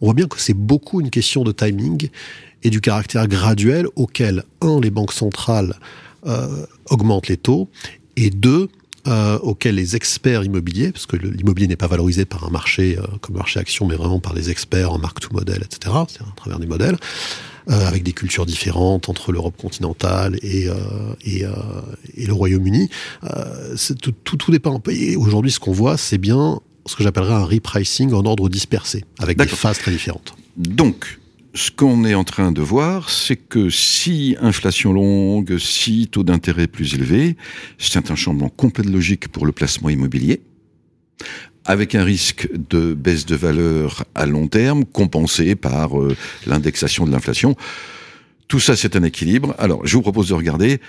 on 0.00 0.06
voit 0.06 0.14
bien 0.14 0.26
que 0.26 0.40
c'est 0.40 0.54
beaucoup 0.54 1.00
une 1.00 1.10
question 1.10 1.44
de 1.44 1.52
timing 1.52 2.08
et 2.62 2.70
du 2.70 2.80
caractère 2.80 3.26
graduel 3.28 3.86
auquel 3.96 4.44
un 4.60 4.80
les 4.80 4.90
banques 4.90 5.12
centrales 5.12 5.74
augmentent 6.90 7.28
les 7.28 7.38
taux 7.38 7.70
et 8.16 8.28
deux 8.28 8.68
euh, 9.06 9.38
auxquels 9.38 9.74
les 9.74 9.96
experts 9.96 10.44
immobiliers, 10.44 10.92
parce 10.92 11.06
que 11.06 11.16
l'immobilier 11.16 11.66
n'est 11.68 11.76
pas 11.76 11.86
valorisé 11.86 12.24
par 12.24 12.44
un 12.44 12.50
marché 12.50 12.98
euh, 12.98 13.02
comme 13.20 13.36
marché 13.36 13.60
action, 13.60 13.86
mais 13.86 13.96
vraiment 13.96 14.20
par 14.20 14.34
des 14.34 14.50
experts 14.50 14.92
en 14.92 14.98
marque 14.98 15.20
to 15.20 15.28
modèle, 15.32 15.62
etc., 15.62 15.94
c'est 16.08 16.22
à 16.22 16.32
travers 16.36 16.58
des 16.58 16.66
modèles, 16.66 16.96
euh, 17.70 17.86
avec 17.86 18.02
des 18.02 18.12
cultures 18.12 18.46
différentes 18.46 19.08
entre 19.08 19.32
l'Europe 19.32 19.56
continentale 19.56 20.38
et, 20.42 20.68
euh, 20.68 20.74
et, 21.24 21.44
euh, 21.44 21.50
et, 22.16 22.26
le 22.26 22.32
Royaume-Uni. 22.32 22.88
Euh, 23.24 23.76
tout, 24.00 24.12
tout, 24.24 24.36
tout 24.36 24.50
dépend. 24.50 24.82
Et 24.90 25.16
aujourd'hui, 25.16 25.50
ce 25.50 25.60
qu'on 25.60 25.72
voit, 25.72 25.96
c'est 25.96 26.18
bien 26.18 26.60
ce 26.86 26.96
que 26.96 27.02
j'appellerais 27.02 27.34
un 27.34 27.44
repricing 27.44 28.12
en 28.12 28.24
ordre 28.24 28.48
dispersé, 28.48 29.04
avec 29.18 29.38
des 29.38 29.46
phases 29.46 29.78
très 29.78 29.90
différentes. 29.92 30.34
Donc, 30.56 31.19
ce 31.54 31.70
qu'on 31.70 32.04
est 32.04 32.14
en 32.14 32.24
train 32.24 32.52
de 32.52 32.60
voir, 32.60 33.10
c'est 33.10 33.36
que 33.36 33.70
si 33.70 34.36
inflation 34.40 34.92
longue, 34.92 35.58
si 35.58 36.06
taux 36.08 36.22
d'intérêt 36.22 36.66
plus 36.66 36.94
élevé, 36.94 37.36
c'est 37.78 38.10
un 38.10 38.14
chambement 38.14 38.48
complet 38.48 38.84
de 38.84 38.90
logique 38.90 39.28
pour 39.28 39.46
le 39.46 39.52
placement 39.52 39.88
immobilier, 39.88 40.42
avec 41.64 41.94
un 41.94 42.04
risque 42.04 42.48
de 42.70 42.94
baisse 42.94 43.26
de 43.26 43.34
valeur 43.34 44.04
à 44.14 44.26
long 44.26 44.46
terme, 44.46 44.84
compensé 44.84 45.56
par 45.56 46.00
euh, 46.00 46.16
l'indexation 46.46 47.04
de 47.04 47.10
l'inflation. 47.10 47.56
Tout 48.46 48.60
ça, 48.60 48.76
c'est 48.76 48.96
un 48.96 49.02
équilibre. 49.02 49.54
Alors, 49.58 49.86
je 49.86 49.96
vous 49.96 50.02
propose 50.02 50.28
de 50.28 50.34
regarder 50.34 50.80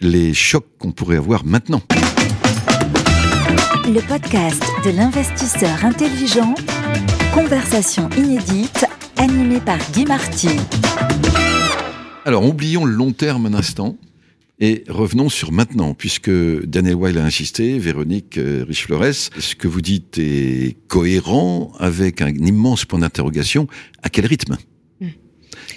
les 0.00 0.34
chocs 0.34 0.66
qu'on 0.78 0.92
pourrait 0.92 1.16
avoir 1.16 1.44
maintenant. 1.44 1.82
Le 3.86 4.00
podcast 4.06 4.62
de 4.84 4.90
l'investisseur 4.90 5.84
intelligent, 5.84 6.54
conversation 7.32 8.10
inédite 8.16 8.84
par 9.68 9.90
Guy 9.92 10.06
Marty. 10.06 10.48
Alors, 12.24 12.42
oublions 12.42 12.86
le 12.86 12.92
long 12.94 13.12
terme 13.12 13.44
un 13.44 13.52
instant 13.52 13.98
et 14.60 14.84
revenons 14.88 15.28
sur 15.28 15.52
maintenant, 15.52 15.92
puisque 15.92 16.30
Daniel 16.30 16.94
Weil 16.94 17.18
a 17.18 17.24
insisté, 17.26 17.78
Véronique 17.78 18.38
euh, 18.38 18.64
Riche-Flores, 18.66 19.28
ce 19.38 19.54
que 19.54 19.68
vous 19.68 19.82
dites 19.82 20.16
est 20.16 20.78
cohérent 20.88 21.72
avec 21.80 22.22
un 22.22 22.30
immense 22.30 22.86
point 22.86 23.00
d'interrogation. 23.00 23.66
À 24.02 24.08
quel 24.08 24.24
rythme? 24.24 24.56
Hmm. 25.02 25.08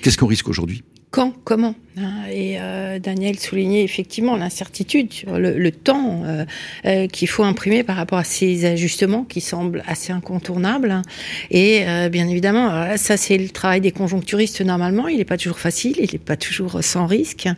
Qu'est-ce 0.01 0.17
qu'on 0.17 0.27
risque 0.27 0.47
aujourd'hui? 0.47 0.83
Quand, 1.11 1.33
comment 1.43 1.75
hein, 1.97 2.23
Et 2.31 2.55
euh, 2.59 2.97
Daniel 2.97 3.37
soulignait 3.37 3.83
effectivement 3.83 4.37
l'incertitude 4.37 5.11
sur 5.11 5.37
le, 5.37 5.71
temps 5.71 6.23
euh, 6.23 6.45
euh, 6.85 7.07
qu'il 7.07 7.27
faut 7.27 7.43
imprimer 7.43 7.83
par 7.83 7.97
rapport 7.97 8.17
à 8.17 8.23
ces 8.23 8.65
ajustements 8.65 9.25
qui 9.25 9.41
semblent 9.41 9.83
assez 9.87 10.13
incontournables. 10.13 11.01
Et 11.51 11.83
bien 12.09 12.27
évidemment, 12.29 12.95
ça 12.97 13.17
c'est 13.17 13.37
le 13.37 13.49
travail 13.49 13.81
des 13.81 13.91
conjoncturistes 13.91 14.61
normalement. 14.61 15.09
Il 15.09 15.17
n'est 15.17 15.25
pas 15.25 15.37
toujours 15.37 15.59
facile, 15.59 15.95
il 15.99 16.09
n'est 16.13 16.17
pas 16.17 16.37
toujours 16.37 16.81
sans 16.81 17.05
risque. 17.05 17.49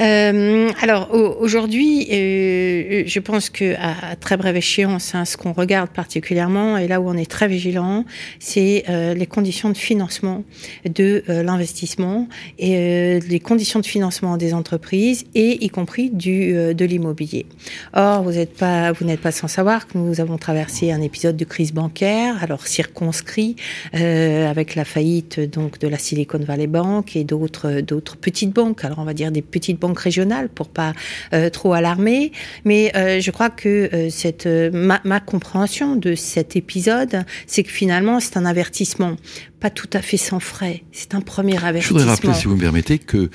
Euh, 0.00 0.70
alors 0.80 1.12
aujourd'hui, 1.12 2.06
euh, 2.12 3.02
je 3.06 3.18
pense 3.18 3.50
que 3.50 3.74
à, 3.74 4.14
très 4.16 4.36
brève 4.36 4.56
échéance, 4.56 5.14
hein, 5.14 5.24
ce 5.24 5.36
qu'on 5.36 5.52
regarde 5.52 5.90
particulièrement 5.90 6.78
et 6.78 6.86
là 6.86 7.00
où 7.00 7.08
on 7.08 7.16
est 7.16 7.30
très 7.30 7.48
vigilant, 7.48 8.04
c'est 8.38 8.84
euh, 8.88 9.14
les 9.14 9.26
conditions 9.26 9.70
de 9.70 9.76
financement 9.76 10.44
de 10.84 11.24
euh, 11.28 11.42
l'investissement 11.42 12.28
et 12.58 12.76
euh, 12.76 13.20
les 13.28 13.40
conditions 13.40 13.80
de 13.80 13.86
financement 13.86 14.36
des 14.36 14.54
entreprises 14.54 15.24
et 15.34 15.64
y 15.64 15.68
compris 15.68 16.10
du 16.10 16.28
de 16.74 16.84
l'immobilier. 16.84 17.46
Or, 17.94 18.22
vous 18.22 18.32
n'êtes 18.32 18.54
pas 18.54 18.92
vous 18.92 19.04
n'êtes 19.04 19.20
pas 19.20 19.32
sans 19.32 19.48
savoir 19.48 19.86
que 19.88 19.98
nous 19.98 20.20
avons 20.20 20.38
traversé 20.38 20.92
un 20.92 21.00
épisode 21.00 21.36
de 21.36 21.44
crise 21.44 21.72
bancaire, 21.72 22.42
alors 22.42 22.66
circonscrit 22.66 23.56
avec 23.92 24.74
la 24.74 24.84
faillite 24.84 25.40
donc 25.40 25.78
de 25.78 25.88
la 25.88 25.98
Silicon 25.98 26.38
Valley 26.38 26.66
Bank 26.66 27.16
et 27.16 27.24
d'autres 27.24 27.80
d'autres 27.80 28.16
petites 28.16 28.52
banques. 28.52 28.84
Alors 28.84 28.98
on 28.98 29.04
va 29.04 29.14
dire 29.14 29.32
des 29.32 29.42
petites 29.42 29.78
banques 29.78 29.87
régionale 29.96 30.48
pour 30.48 30.68
pas 30.68 30.92
euh, 31.32 31.50
trop 31.50 31.72
alarmer. 31.72 32.32
Mais 32.64 32.92
euh, 32.96 33.20
je 33.20 33.30
crois 33.30 33.50
que 33.50 33.88
euh, 33.92 34.10
cette 34.10 34.46
ma, 34.46 35.00
ma, 35.04 35.20
compréhension 35.20 35.96
de 35.96 36.14
cet 36.14 36.56
épisode, 36.56 37.24
c'est 37.46 37.62
que 37.62 37.70
finalement 37.70 38.20
c'est 38.20 38.36
un 38.36 38.44
avertissement, 38.44 39.16
pas 39.60 39.70
tout 39.70 39.90
à 39.92 40.02
fait 40.02 40.16
sans 40.16 40.40
frais. 40.40 40.82
C'est 40.92 41.14
un 41.14 41.20
premier 41.20 41.56
avertissement. 41.56 41.98
Je 41.98 42.04
voudrais 42.04 42.14
rappeler, 42.14 42.34
si 42.34 42.46
vous 42.46 42.56
me 42.56 42.60
permettez, 42.60 42.98
que 42.98 43.30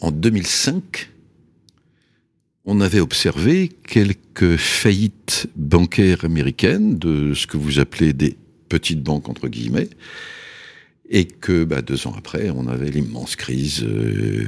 en 0.00 0.10
2005 0.10 1.10
on 2.64 2.80
avait 2.80 3.00
observé 3.00 3.70
quelques 3.86 4.56
faillites 4.56 5.46
bancaires 5.56 6.24
américaines 6.24 6.98
de 6.98 7.32
ce 7.32 7.46
que 7.46 7.56
vous 7.56 7.78
appelez 7.78 8.12
des 8.12 8.36
petites 8.68 9.02
banques 9.02 9.28
entre 9.28 9.48
guillemets, 9.48 9.88
et 11.10 11.24
que 11.24 11.64
bah, 11.64 11.80
deux 11.80 12.06
ans 12.06 12.14
après, 12.16 12.50
on 12.50 12.66
avait 12.66 12.90
l'immense 12.90 13.36
crise 13.36 13.82
euh, 13.82 14.44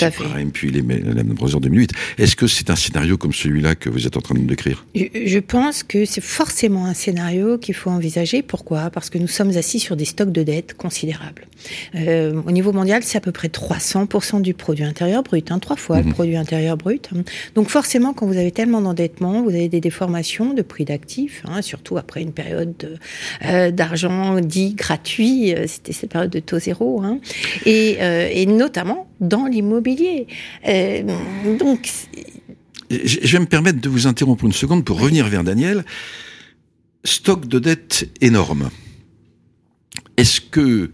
à 0.00 0.10
fait. 0.10 0.44
puis 0.52 0.70
les, 0.70 0.82
la 0.82 1.22
en 1.22 1.60
2008. 1.60 1.92
Est-ce 2.18 2.36
que 2.36 2.46
c'est 2.46 2.70
un 2.70 2.76
scénario 2.76 3.18
comme 3.18 3.32
celui-là 3.32 3.74
que 3.74 3.90
vous 3.90 4.06
êtes 4.06 4.16
en 4.16 4.20
train 4.20 4.34
de 4.34 4.40
décrire? 4.40 4.86
Je 4.94 5.38
pense 5.38 5.82
que 5.82 6.04
c'est 6.04 6.22
forcément 6.22 6.86
un 6.86 6.94
scénario 6.94 7.58
qu'il 7.58 7.74
faut 7.74 7.90
envisager. 7.90 8.42
Pourquoi? 8.42 8.90
Parce 8.90 9.10
que 9.10 9.18
nous 9.18 9.28
sommes 9.28 9.56
assis 9.56 9.78
sur 9.78 9.96
des 9.96 10.04
stocks 10.06 10.32
de 10.32 10.42
dettes 10.42 10.74
considérables. 10.74 11.46
Euh, 11.94 12.40
au 12.46 12.50
niveau 12.50 12.72
mondial, 12.72 13.02
c'est 13.02 13.18
à 13.18 13.20
peu 13.20 13.32
près 13.32 13.48
300% 13.48 14.40
du 14.40 14.54
produit 14.54 14.84
intérieur 14.84 15.22
brut, 15.22 15.50
hein, 15.50 15.58
trois 15.58 15.76
fois 15.76 15.98
le 15.98 16.04
mhm. 16.04 16.12
produit 16.14 16.36
intérieur 16.36 16.76
brut. 16.76 17.10
Donc 17.54 17.68
forcément, 17.68 18.14
quand 18.14 18.26
vous 18.26 18.38
avez 18.38 18.52
tellement 18.52 18.80
d'endettement, 18.80 19.42
vous 19.42 19.50
avez 19.50 19.68
des 19.68 19.80
déformations 19.80 20.54
de 20.54 20.62
prix 20.62 20.84
d'actifs, 20.84 21.42
hein, 21.46 21.60
surtout 21.60 21.98
après 21.98 22.22
une 22.22 22.32
période 22.32 22.98
euh, 23.44 23.70
d'argent 23.70 24.40
dit 24.40 24.74
gratuit. 24.74 25.54
Euh, 25.54 25.66
c'était 25.92 26.00
cette 26.00 26.12
période 26.12 26.30
de 26.30 26.40
taux 26.40 26.58
zéro, 26.58 27.02
hein, 27.02 27.20
et, 27.66 27.98
euh, 28.00 28.28
et, 28.32 28.46
notamment 28.46 29.08
dans 29.20 29.46
l'immobilier. 29.46 30.26
Euh, 30.66 31.02
donc, 31.58 31.90
je 32.90 33.32
vais 33.32 33.38
me 33.38 33.46
permettre 33.46 33.80
de 33.80 33.88
vous 33.88 34.06
interrompre 34.06 34.44
une 34.44 34.52
seconde 34.52 34.84
pour 34.84 35.00
revenir 35.00 35.26
vers 35.28 35.44
Daniel. 35.44 35.84
Stock 37.04 37.46
de 37.46 37.58
dette 37.58 38.08
énorme. 38.20 38.70
Est-ce 40.16 40.40
que 40.40 40.90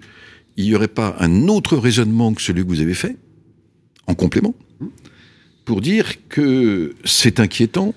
il 0.56 0.64
n'y 0.64 0.74
aurait 0.74 0.88
pas 0.88 1.16
un 1.20 1.48
autre 1.48 1.76
raisonnement 1.76 2.32
que 2.32 2.40
celui 2.40 2.62
que 2.62 2.68
vous 2.68 2.80
avez 2.80 2.94
fait, 2.94 3.16
en 4.06 4.14
complément, 4.14 4.54
pour 5.64 5.80
dire 5.80 6.28
que 6.28 6.94
c'est 7.04 7.40
inquiétant, 7.40 7.94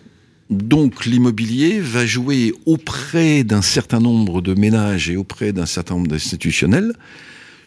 donc 0.49 1.05
l'immobilier 1.05 1.79
va 1.79 2.05
jouer 2.05 2.53
auprès 2.65 3.43
d'un 3.43 3.61
certain 3.61 3.99
nombre 3.99 4.41
de 4.41 4.53
ménages 4.53 5.09
et 5.09 5.17
auprès 5.17 5.53
d'un 5.53 5.65
certain 5.65 5.95
nombre 5.95 6.07
d'institutionnels 6.07 6.93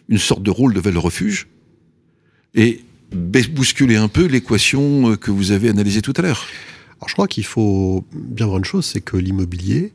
une 0.09 0.17
sorte 0.17 0.43
de 0.43 0.51
rôle 0.51 0.73
de 0.73 0.89
le 0.89 0.99
refuge 0.99 1.47
et 2.55 2.81
bousculer 3.13 3.95
un 3.95 4.07
peu 4.07 4.25
l'équation 4.25 5.11
euh, 5.11 5.15
que 5.15 5.31
vous 5.31 5.51
avez 5.51 5.69
analysée 5.69 6.01
tout 6.01 6.13
à 6.17 6.21
l'heure. 6.21 6.45
Alors 6.97 7.09
je 7.09 7.13
crois 7.13 7.27
qu'il 7.27 7.45
faut 7.45 8.05
bien 8.13 8.45
voir 8.45 8.57
une 8.57 8.65
chose, 8.65 8.85
c'est 8.85 9.01
que 9.01 9.17
l'immobilier 9.17 9.93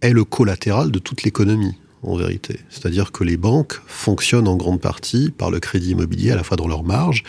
est 0.00 0.12
le 0.12 0.24
collatéral 0.24 0.90
de 0.90 0.98
toute 0.98 1.22
l'économie 1.22 1.76
en 2.02 2.16
vérité. 2.16 2.60
C'est-à-dire 2.70 3.12
que 3.12 3.24
les 3.24 3.36
banques 3.36 3.80
fonctionnent 3.86 4.48
en 4.48 4.56
grande 4.56 4.80
partie 4.80 5.30
par 5.30 5.50
le 5.50 5.60
crédit 5.60 5.90
immobilier, 5.90 6.30
à 6.32 6.36
la 6.36 6.44
fois 6.44 6.56
dans 6.56 6.68
leur 6.68 6.82
marge 6.82 7.24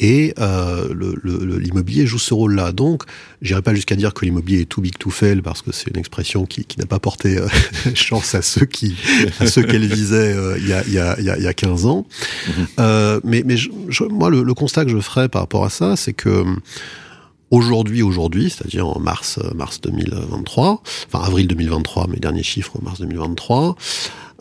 et 0.00 0.34
euh, 0.38 0.94
l'immobilier 1.58 2.06
joue 2.06 2.18
ce 2.18 2.34
rôle-là. 2.34 2.72
Donc, 2.72 3.02
j'irai 3.42 3.62
pas 3.62 3.74
jusqu'à 3.74 3.96
dire 3.96 4.14
que 4.14 4.24
l'immobilier 4.24 4.62
est 4.62 4.68
too 4.68 4.80
big 4.80 4.96
to 4.98 5.10
fail, 5.10 5.42
parce 5.42 5.62
que 5.62 5.72
c'est 5.72 5.90
une 5.90 5.98
expression 5.98 6.46
qui, 6.46 6.64
qui 6.64 6.78
n'a 6.78 6.86
pas 6.86 6.98
porté 6.98 7.38
euh, 7.38 7.48
chance 7.94 8.34
à 8.34 8.42
ceux 8.42 8.66
qui, 8.66 8.96
à 9.40 9.46
ceux 9.46 9.62
qu'elle 9.62 9.86
visait 9.86 10.34
euh, 10.34 10.58
il, 10.58 10.68
y 10.68 10.72
a, 10.72 10.84
il, 10.86 10.92
y 10.92 10.98
a, 10.98 11.16
il 11.18 11.42
y 11.42 11.46
a 11.46 11.54
15 11.54 11.86
ans. 11.86 12.06
Euh, 12.78 13.20
mais 13.24 13.42
mais 13.44 13.56
je, 13.56 14.04
moi, 14.04 14.30
le, 14.30 14.42
le, 14.42 14.54
constat 14.54 14.84
que 14.84 14.90
je 14.90 15.00
ferais 15.00 15.28
par 15.28 15.42
rapport 15.42 15.64
à 15.64 15.70
ça, 15.70 15.96
c'est 15.96 16.12
que 16.12 16.44
aujourd'hui, 17.50 18.02
aujourd'hui, 18.02 18.50
c'est-à-dire 18.50 18.86
en 18.86 19.00
mars, 19.00 19.38
mars 19.54 19.80
2023, 19.80 20.82
enfin 21.06 21.24
avril 21.24 21.46
2023, 21.46 22.08
mes 22.08 22.18
derniers 22.18 22.42
chiffres, 22.42 22.78
mars 22.82 23.00
2023, 23.00 23.76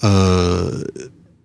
euh, 0.03 0.83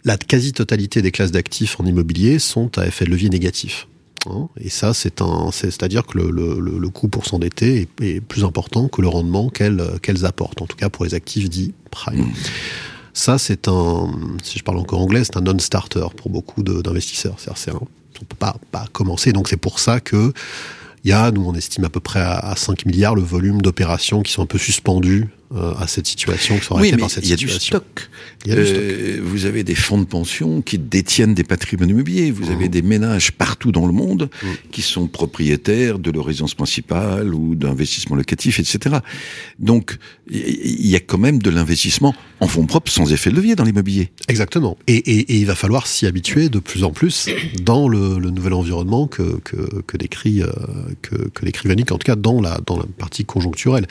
la 0.04 0.16
quasi-totalité 0.16 1.02
des 1.02 1.12
classes 1.12 1.30
d'actifs 1.30 1.78
en 1.80 1.86
immobilier 1.86 2.38
sont 2.38 2.76
à 2.78 2.86
effet 2.86 3.04
de 3.04 3.10
levier 3.10 3.28
négatif. 3.28 3.86
Hein, 4.28 4.48
et 4.56 4.68
ça, 4.68 4.94
c'est 4.94 5.20
un, 5.20 5.50
c'est-à-dire 5.50 6.06
que 6.06 6.18
le, 6.18 6.30
le, 6.30 6.78
le 6.78 6.88
coût 6.88 7.08
pour 7.08 7.26
s'endetter 7.26 7.82
est, 7.82 8.04
est, 8.04 8.20
plus 8.20 8.44
important 8.44 8.88
que 8.88 9.02
le 9.02 9.08
rendement 9.08 9.48
qu'elles 9.48 9.82
qu'elles 10.00 10.24
apportent, 10.24 10.62
en 10.62 10.66
tout 10.66 10.76
cas 10.76 10.88
pour 10.88 11.04
les 11.04 11.14
actifs 11.14 11.50
dits 11.50 11.74
prime. 11.90 12.20
Mmh. 12.20 12.32
Ça, 13.14 13.38
c'est 13.38 13.68
un, 13.68 14.10
si 14.42 14.58
je 14.58 14.64
parle 14.64 14.78
encore 14.78 15.00
anglais, 15.00 15.22
c'est 15.24 15.36
un 15.36 15.42
non-starter 15.42 16.06
pour 16.16 16.30
beaucoup 16.30 16.62
d'investisseurs. 16.62 17.34
C'est-à-dire, 17.38 17.82
on 17.82 18.24
peut 18.24 18.36
pas, 18.38 18.56
pas 18.70 18.86
commencer. 18.92 19.32
Donc 19.32 19.48
c'est 19.48 19.56
pour 19.56 19.78
ça 19.78 20.00
que 20.00 20.32
il 21.04 21.10
y 21.10 21.12
a, 21.12 21.30
nous 21.32 21.44
on 21.44 21.54
estime 21.54 21.84
à 21.84 21.88
peu 21.88 22.00
près 22.00 22.20
à, 22.20 22.38
à 22.38 22.56
5 22.56 22.86
milliards 22.86 23.16
le 23.16 23.22
volume 23.22 23.60
d'opérations 23.60 24.22
qui 24.22 24.32
sont 24.32 24.42
un 24.42 24.46
peu 24.46 24.58
suspendues 24.58 25.28
euh, 25.54 25.74
à 25.78 25.86
cette 25.86 26.06
situation, 26.06 26.58
qui 26.58 26.64
sont 26.64 26.78
oui, 26.78 26.92
par 26.96 27.10
cette 27.10 27.24
il 27.24 27.30
y 27.30 27.32
a 27.32 27.36
Du 27.36 27.48
stock. 27.48 27.84
Il 28.44 28.50
y 28.50 28.52
a 28.52 28.56
du 28.56 28.66
stock. 28.66 28.80
Euh, 28.80 29.20
vous 29.22 29.44
avez 29.44 29.64
des 29.64 29.74
fonds 29.74 29.98
de 29.98 30.04
pension 30.04 30.62
qui 30.62 30.78
détiennent 30.78 31.34
des 31.34 31.44
patrimoines 31.44 31.90
immobiliers. 31.90 32.30
Vous 32.30 32.46
mmh. 32.46 32.54
avez 32.54 32.68
des 32.68 32.82
ménages 32.82 33.32
partout 33.32 33.72
dans 33.72 33.86
le 33.86 33.92
monde 33.92 34.30
mmh. 34.42 34.46
qui 34.70 34.82
sont 34.82 35.08
propriétaires 35.08 35.98
de 35.98 36.10
leur 36.10 36.24
résidence 36.24 36.54
principale 36.54 37.34
ou 37.34 37.54
d'investissements 37.54 38.16
locatifs, 38.16 38.60
etc. 38.60 38.96
Donc, 39.58 39.98
il 40.30 40.86
y 40.86 40.96
a 40.96 41.00
quand 41.00 41.18
même 41.18 41.40
de 41.40 41.50
l'investissement 41.50 42.14
en 42.40 42.48
fonds 42.48 42.66
propres 42.66 42.90
sans 42.90 43.12
effet 43.12 43.30
de 43.30 43.36
levier 43.36 43.54
dans 43.54 43.64
l'immobilier. 43.64 44.10
Exactement. 44.28 44.76
Et, 44.86 44.96
et, 44.96 45.32
et, 45.32 45.36
il 45.36 45.46
va 45.46 45.54
falloir 45.54 45.86
s'y 45.86 46.06
habituer 46.06 46.48
de 46.48 46.58
plus 46.58 46.84
en 46.84 46.90
plus 46.90 47.28
dans 47.62 47.88
le, 47.88 48.18
le 48.18 48.30
nouvel 48.30 48.54
environnement 48.54 49.06
que, 49.06 49.38
que, 49.44 49.82
que 49.82 49.96
décrit, 49.96 50.42
euh, 50.42 50.48
que, 51.02 51.14
que 51.28 51.44
décrit 51.44 51.68
Vanik, 51.68 51.92
en 51.92 51.98
tout 51.98 52.06
cas 52.06 52.16
dans 52.16 52.40
la, 52.40 52.60
dans 52.66 52.76
la 52.76 52.86
partie 52.98 53.24
conjoncturelle. 53.24 53.86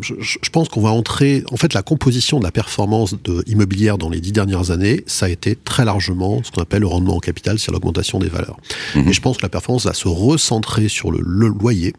Je, 0.00 0.14
je 0.20 0.50
pense 0.50 0.68
qu'on 0.68 0.80
va 0.80 0.90
en 1.08 1.54
en 1.54 1.56
fait, 1.56 1.74
la 1.74 1.82
composition 1.82 2.38
de 2.38 2.44
la 2.44 2.50
performance 2.50 3.14
de 3.22 3.42
immobilière 3.46 3.98
dans 3.98 4.10
les 4.10 4.20
dix 4.20 4.32
dernières 4.32 4.70
années, 4.70 5.04
ça 5.06 5.26
a 5.26 5.28
été 5.28 5.56
très 5.56 5.84
largement 5.84 6.42
ce 6.42 6.50
qu'on 6.50 6.62
appelle 6.62 6.80
le 6.80 6.86
rendement 6.86 7.16
en 7.16 7.20
capital, 7.20 7.58
c'est 7.58 7.72
l'augmentation 7.72 8.18
des 8.18 8.28
valeurs. 8.28 8.58
Mmh. 8.94 9.08
Et 9.08 9.12
je 9.12 9.20
pense 9.20 9.38
que 9.38 9.42
la 9.42 9.48
performance 9.48 9.86
va 9.86 9.94
se 9.94 10.08
recentrer 10.08 10.88
sur 10.88 11.10
le, 11.10 11.20
le 11.22 11.48
loyer, 11.48 11.94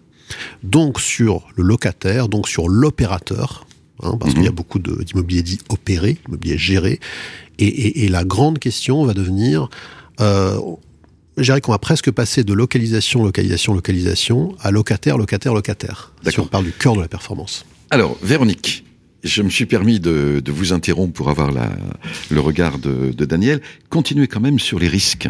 donc 0.63 0.99
sur 0.99 1.47
le 1.55 1.63
locataire, 1.63 2.27
donc 2.27 2.47
sur 2.47 2.67
l'opérateur, 2.67 3.65
Hein, 4.03 4.17
parce 4.19 4.31
mmh. 4.31 4.35
qu'il 4.35 4.43
y 4.43 4.47
a 4.47 4.51
beaucoup 4.51 4.79
d'immobilier 4.79 5.41
dit 5.41 5.59
opéré, 5.69 6.17
immobilier 6.27 6.57
géré, 6.57 6.99
Et, 7.59 8.09
la 8.09 8.23
grande 8.25 8.59
question 8.59 9.05
va 9.05 9.13
devenir, 9.13 9.69
euh, 10.19 10.59
je 11.37 11.43
dirais 11.43 11.61
qu'on 11.61 11.71
va 11.71 11.79
presque 11.79 12.11
passer 12.11 12.43
de 12.43 12.53
localisation, 12.53 13.23
localisation, 13.23 13.73
localisation 13.73 14.55
à 14.59 14.71
locataire, 14.71 15.17
locataire, 15.17 15.53
locataire. 15.53 16.11
Si 16.29 16.39
on 16.39 16.45
parle 16.45 16.65
du 16.65 16.71
cœur 16.71 16.95
de 16.95 17.01
la 17.01 17.07
performance. 17.07 17.65
Alors, 17.89 18.17
Véronique, 18.21 18.83
je 19.25 19.41
me 19.41 19.49
suis 19.49 19.65
permis 19.65 19.99
de, 19.99 20.41
vous 20.47 20.71
interrompre 20.71 21.13
pour 21.13 21.29
avoir 21.29 21.51
la, 21.51 21.71
le 22.31 22.39
regard 22.39 22.79
de, 22.79 23.11
de 23.11 23.25
Daniel. 23.25 23.59
Continuez 23.89 24.27
quand 24.27 24.39
même 24.39 24.59
sur 24.59 24.79
les 24.79 24.87
risques. 24.87 25.27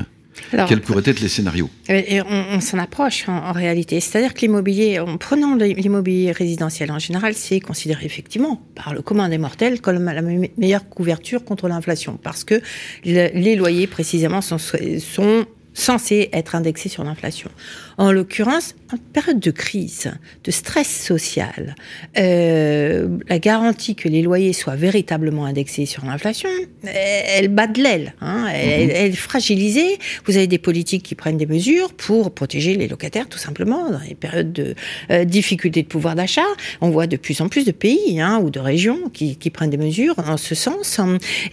Quels 0.67 0.81
pourraient 0.81 1.03
être 1.05 1.21
les 1.21 1.29
scénarios? 1.29 1.69
et 1.87 2.21
On, 2.21 2.59
s'en 2.59 2.77
approche 2.77 3.27
en, 3.27 3.51
réalité. 3.51 3.99
C'est-à-dire 3.99 4.33
que 4.33 4.41
l'immobilier, 4.41 4.99
en 4.99 5.17
prenant 5.17 5.55
l'immobilier 5.55 6.31
résidentiel 6.31 6.91
en 6.91 6.99
général, 6.99 7.33
c'est 7.33 7.59
considéré 7.59 8.05
effectivement 8.05 8.61
par 8.75 8.93
le 8.93 9.01
commun 9.01 9.29
des 9.29 9.37
mortels 9.37 9.81
comme 9.81 10.03
la 10.03 10.21
meilleure 10.21 10.87
couverture 10.89 11.43
contre 11.43 11.67
l'inflation. 11.67 12.19
Parce 12.21 12.43
que 12.43 12.61
les 13.05 13.55
loyers, 13.55 13.87
précisément, 13.87 14.41
sont, 14.41 14.57
sont 14.57 15.45
censé 15.75 16.29
être 16.34 16.55
indexé 16.55 16.89
sur 16.89 17.03
l'inflation. 17.03 17.51
En 17.98 18.12
l'occurrence, 18.12 18.75
en 18.91 18.98
période 19.13 19.39
de 19.39 19.51
crise, 19.51 20.12
de 20.44 20.51
stress 20.51 20.88
social, 20.88 21.75
euh, 22.17 23.17
la 23.29 23.39
garantie 23.39 23.96
que 23.96 24.10
les 24.10 24.22
loyers 24.22 24.53
soient 24.53 24.75
véritablement 24.75 25.46
indexés 25.46 25.86
sur 25.86 26.05
l'inflation, 26.05 26.50
elle 26.84 27.50
bat 27.50 27.67
de 27.67 27.82
l'aile, 27.82 28.15
hein, 28.22 28.48
elle, 28.53 28.89
elle, 28.89 29.12
est 29.12 29.15
fragilisée. 29.15 30.00
Vous 30.25 30.38
avez 30.38 30.48
des 30.48 30.58
politiques 30.58 31.03
qui 31.03 31.15
prennent 31.15 31.38
des 31.38 31.46
mesures 31.46 31.94
pour 31.94 32.34
protéger 32.34 32.75
les 32.75 32.88
locataires, 32.88 33.27
tout 33.27 33.38
simplement, 33.38 33.91
dans 33.91 34.00
les 34.00 34.15
périodes 34.15 34.53
de 34.53 34.75
euh, 35.12 35.25
difficulté 35.25 35.84
de 35.84 35.88
pouvoir 35.88 36.15
d'achat. 36.15 36.41
On 36.82 36.89
voit 36.89 37.08
de 37.08 37.17
plus 37.17 37.41
en 37.41 37.50
plus 37.50 37.65
de 37.65 37.72
pays 37.72 38.22
hein, 38.22 38.39
ou 38.41 38.50
de 38.50 38.60
régions 38.60 39.10
qui, 39.13 39.36
qui, 39.36 39.50
prennent 39.50 39.70
des 39.70 39.77
mesures 39.77 40.15
en 40.20 40.38
ce 40.38 40.55
sens. 40.55 41.00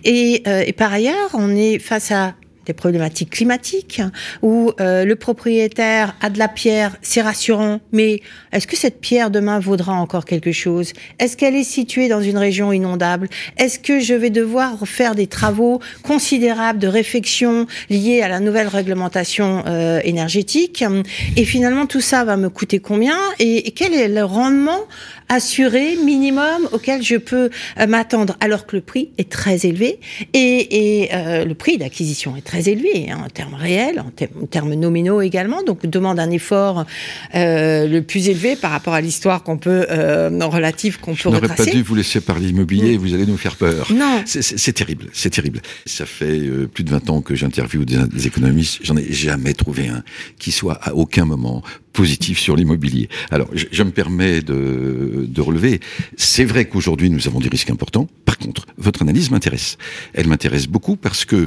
Et, 0.04 0.42
euh, 0.46 0.64
et 0.66 0.72
par 0.72 0.92
ailleurs, 0.92 1.30
on 1.34 1.54
est 1.54 1.78
face 1.78 2.12
à 2.12 2.34
des 2.66 2.72
problématiques 2.72 3.30
climatiques, 3.30 4.02
où 4.42 4.72
euh, 4.80 5.04
le 5.04 5.16
propriétaire 5.16 6.14
a 6.20 6.30
de 6.30 6.38
la 6.38 6.48
pierre, 6.48 6.96
c'est 7.02 7.22
rassurant, 7.22 7.80
mais 7.92 8.20
est-ce 8.52 8.66
que 8.66 8.76
cette 8.76 9.00
pierre 9.00 9.30
demain 9.30 9.58
vaudra 9.58 9.94
encore 9.94 10.24
quelque 10.24 10.52
chose? 10.52 10.92
Est-ce 11.18 11.36
qu'elle 11.36 11.56
est 11.56 11.64
située 11.64 12.08
dans 12.08 12.20
une 12.20 12.38
région 12.38 12.72
inondable? 12.72 13.28
Est-ce 13.56 13.78
que 13.78 14.00
je 14.00 14.14
vais 14.14 14.30
devoir 14.30 14.86
faire 14.86 15.14
des 15.14 15.26
travaux 15.26 15.80
considérables 16.02 16.78
de 16.78 16.88
réfection 16.88 17.66
liés 17.90 18.22
à 18.22 18.28
la 18.28 18.40
nouvelle 18.40 18.68
réglementation 18.68 19.64
euh, 19.66 20.00
énergétique? 20.04 20.84
Et 21.36 21.44
finalement, 21.44 21.86
tout 21.86 22.00
ça 22.00 22.24
va 22.24 22.36
me 22.36 22.48
coûter 22.48 22.78
combien? 22.78 23.18
Et 23.38 23.72
quel 23.72 23.94
est 23.94 24.08
le 24.08 24.24
rendement 24.24 24.80
assuré 25.32 25.96
minimum 25.96 26.68
auquel 26.72 27.02
je 27.02 27.16
peux 27.16 27.50
euh, 27.78 27.86
m'attendre, 27.86 28.36
alors 28.40 28.66
que 28.66 28.76
le 28.76 28.82
prix 28.82 29.10
est 29.18 29.30
très 29.30 29.66
élevé 29.66 29.98
et, 30.34 31.02
et 31.02 31.14
euh, 31.14 31.44
le 31.44 31.54
prix 31.54 31.78
d'acquisition 31.78 32.36
est 32.36 32.42
très 32.42 32.51
élevé 32.60 33.10
hein, 33.10 33.18
en 33.24 33.28
termes 33.28 33.54
réels, 33.54 34.00
en, 34.00 34.46
termes 34.46 34.74
nominaux 34.74 35.20
également, 35.20 35.62
donc 35.62 35.86
demande 35.86 36.18
un 36.18 36.30
effort 36.30 36.84
euh, 37.34 37.86
le 37.86 38.02
plus 38.02 38.28
élevé 38.28 38.56
par 38.56 38.70
rapport 38.70 38.94
à 38.94 39.00
l'histoire 39.00 39.42
qu'on 39.42 39.58
peut 39.58 39.86
euh, 39.90 40.30
relative 40.42 40.98
qu'on 41.00 41.14
peut 41.14 41.28
retracer. 41.28 41.46
Je 41.46 41.48
n'aurais 41.48 41.70
pas 41.70 41.76
dû 41.76 41.82
vous 41.82 41.94
laisser 41.94 42.20
parler 42.20 42.48
immobilier, 42.48 42.96
mm. 42.96 43.00
vous 43.00 43.14
allez 43.14 43.26
nous 43.26 43.36
faire 43.36 43.56
peur. 43.56 43.90
Non, 43.92 44.22
c'est 44.26 44.72
terrible, 44.72 45.06
c'est 45.12 45.30
terrible. 45.30 45.60
Ça 45.86 46.06
fait 46.06 46.40
euh, 46.40 46.66
plus 46.66 46.84
de 46.84 46.90
20 46.90 47.10
ans 47.10 47.20
que 47.22 47.34
j'interviewe 47.34 47.84
des, 47.84 47.98
des 48.06 48.26
économistes, 48.26 48.80
j'en 48.82 48.96
ai 48.96 49.12
jamais 49.12 49.54
trouvé 49.54 49.88
un 49.88 50.02
qui 50.38 50.52
soit 50.52 50.78
à 50.82 50.94
aucun 50.94 51.24
moment 51.24 51.62
positif 51.92 52.38
sur 52.38 52.56
l'immobilier. 52.56 53.08
Alors, 53.30 53.48
je, 53.54 53.82
me 53.82 53.90
permets 53.90 54.40
de, 54.40 55.26
de 55.28 55.40
relever, 55.40 55.80
c'est 56.16 56.44
vrai 56.44 56.64
qu'aujourd'hui 56.64 57.10
nous 57.10 57.28
avons 57.28 57.40
des 57.40 57.48
risques 57.48 57.70
importants. 57.70 58.08
Par 58.24 58.38
contre, 58.38 58.66
votre 58.78 59.02
analyse 59.02 59.30
m'intéresse. 59.30 59.76
Elle 60.14 60.26
m'intéresse 60.26 60.66
beaucoup 60.66 60.96
parce 60.96 61.24
que 61.24 61.46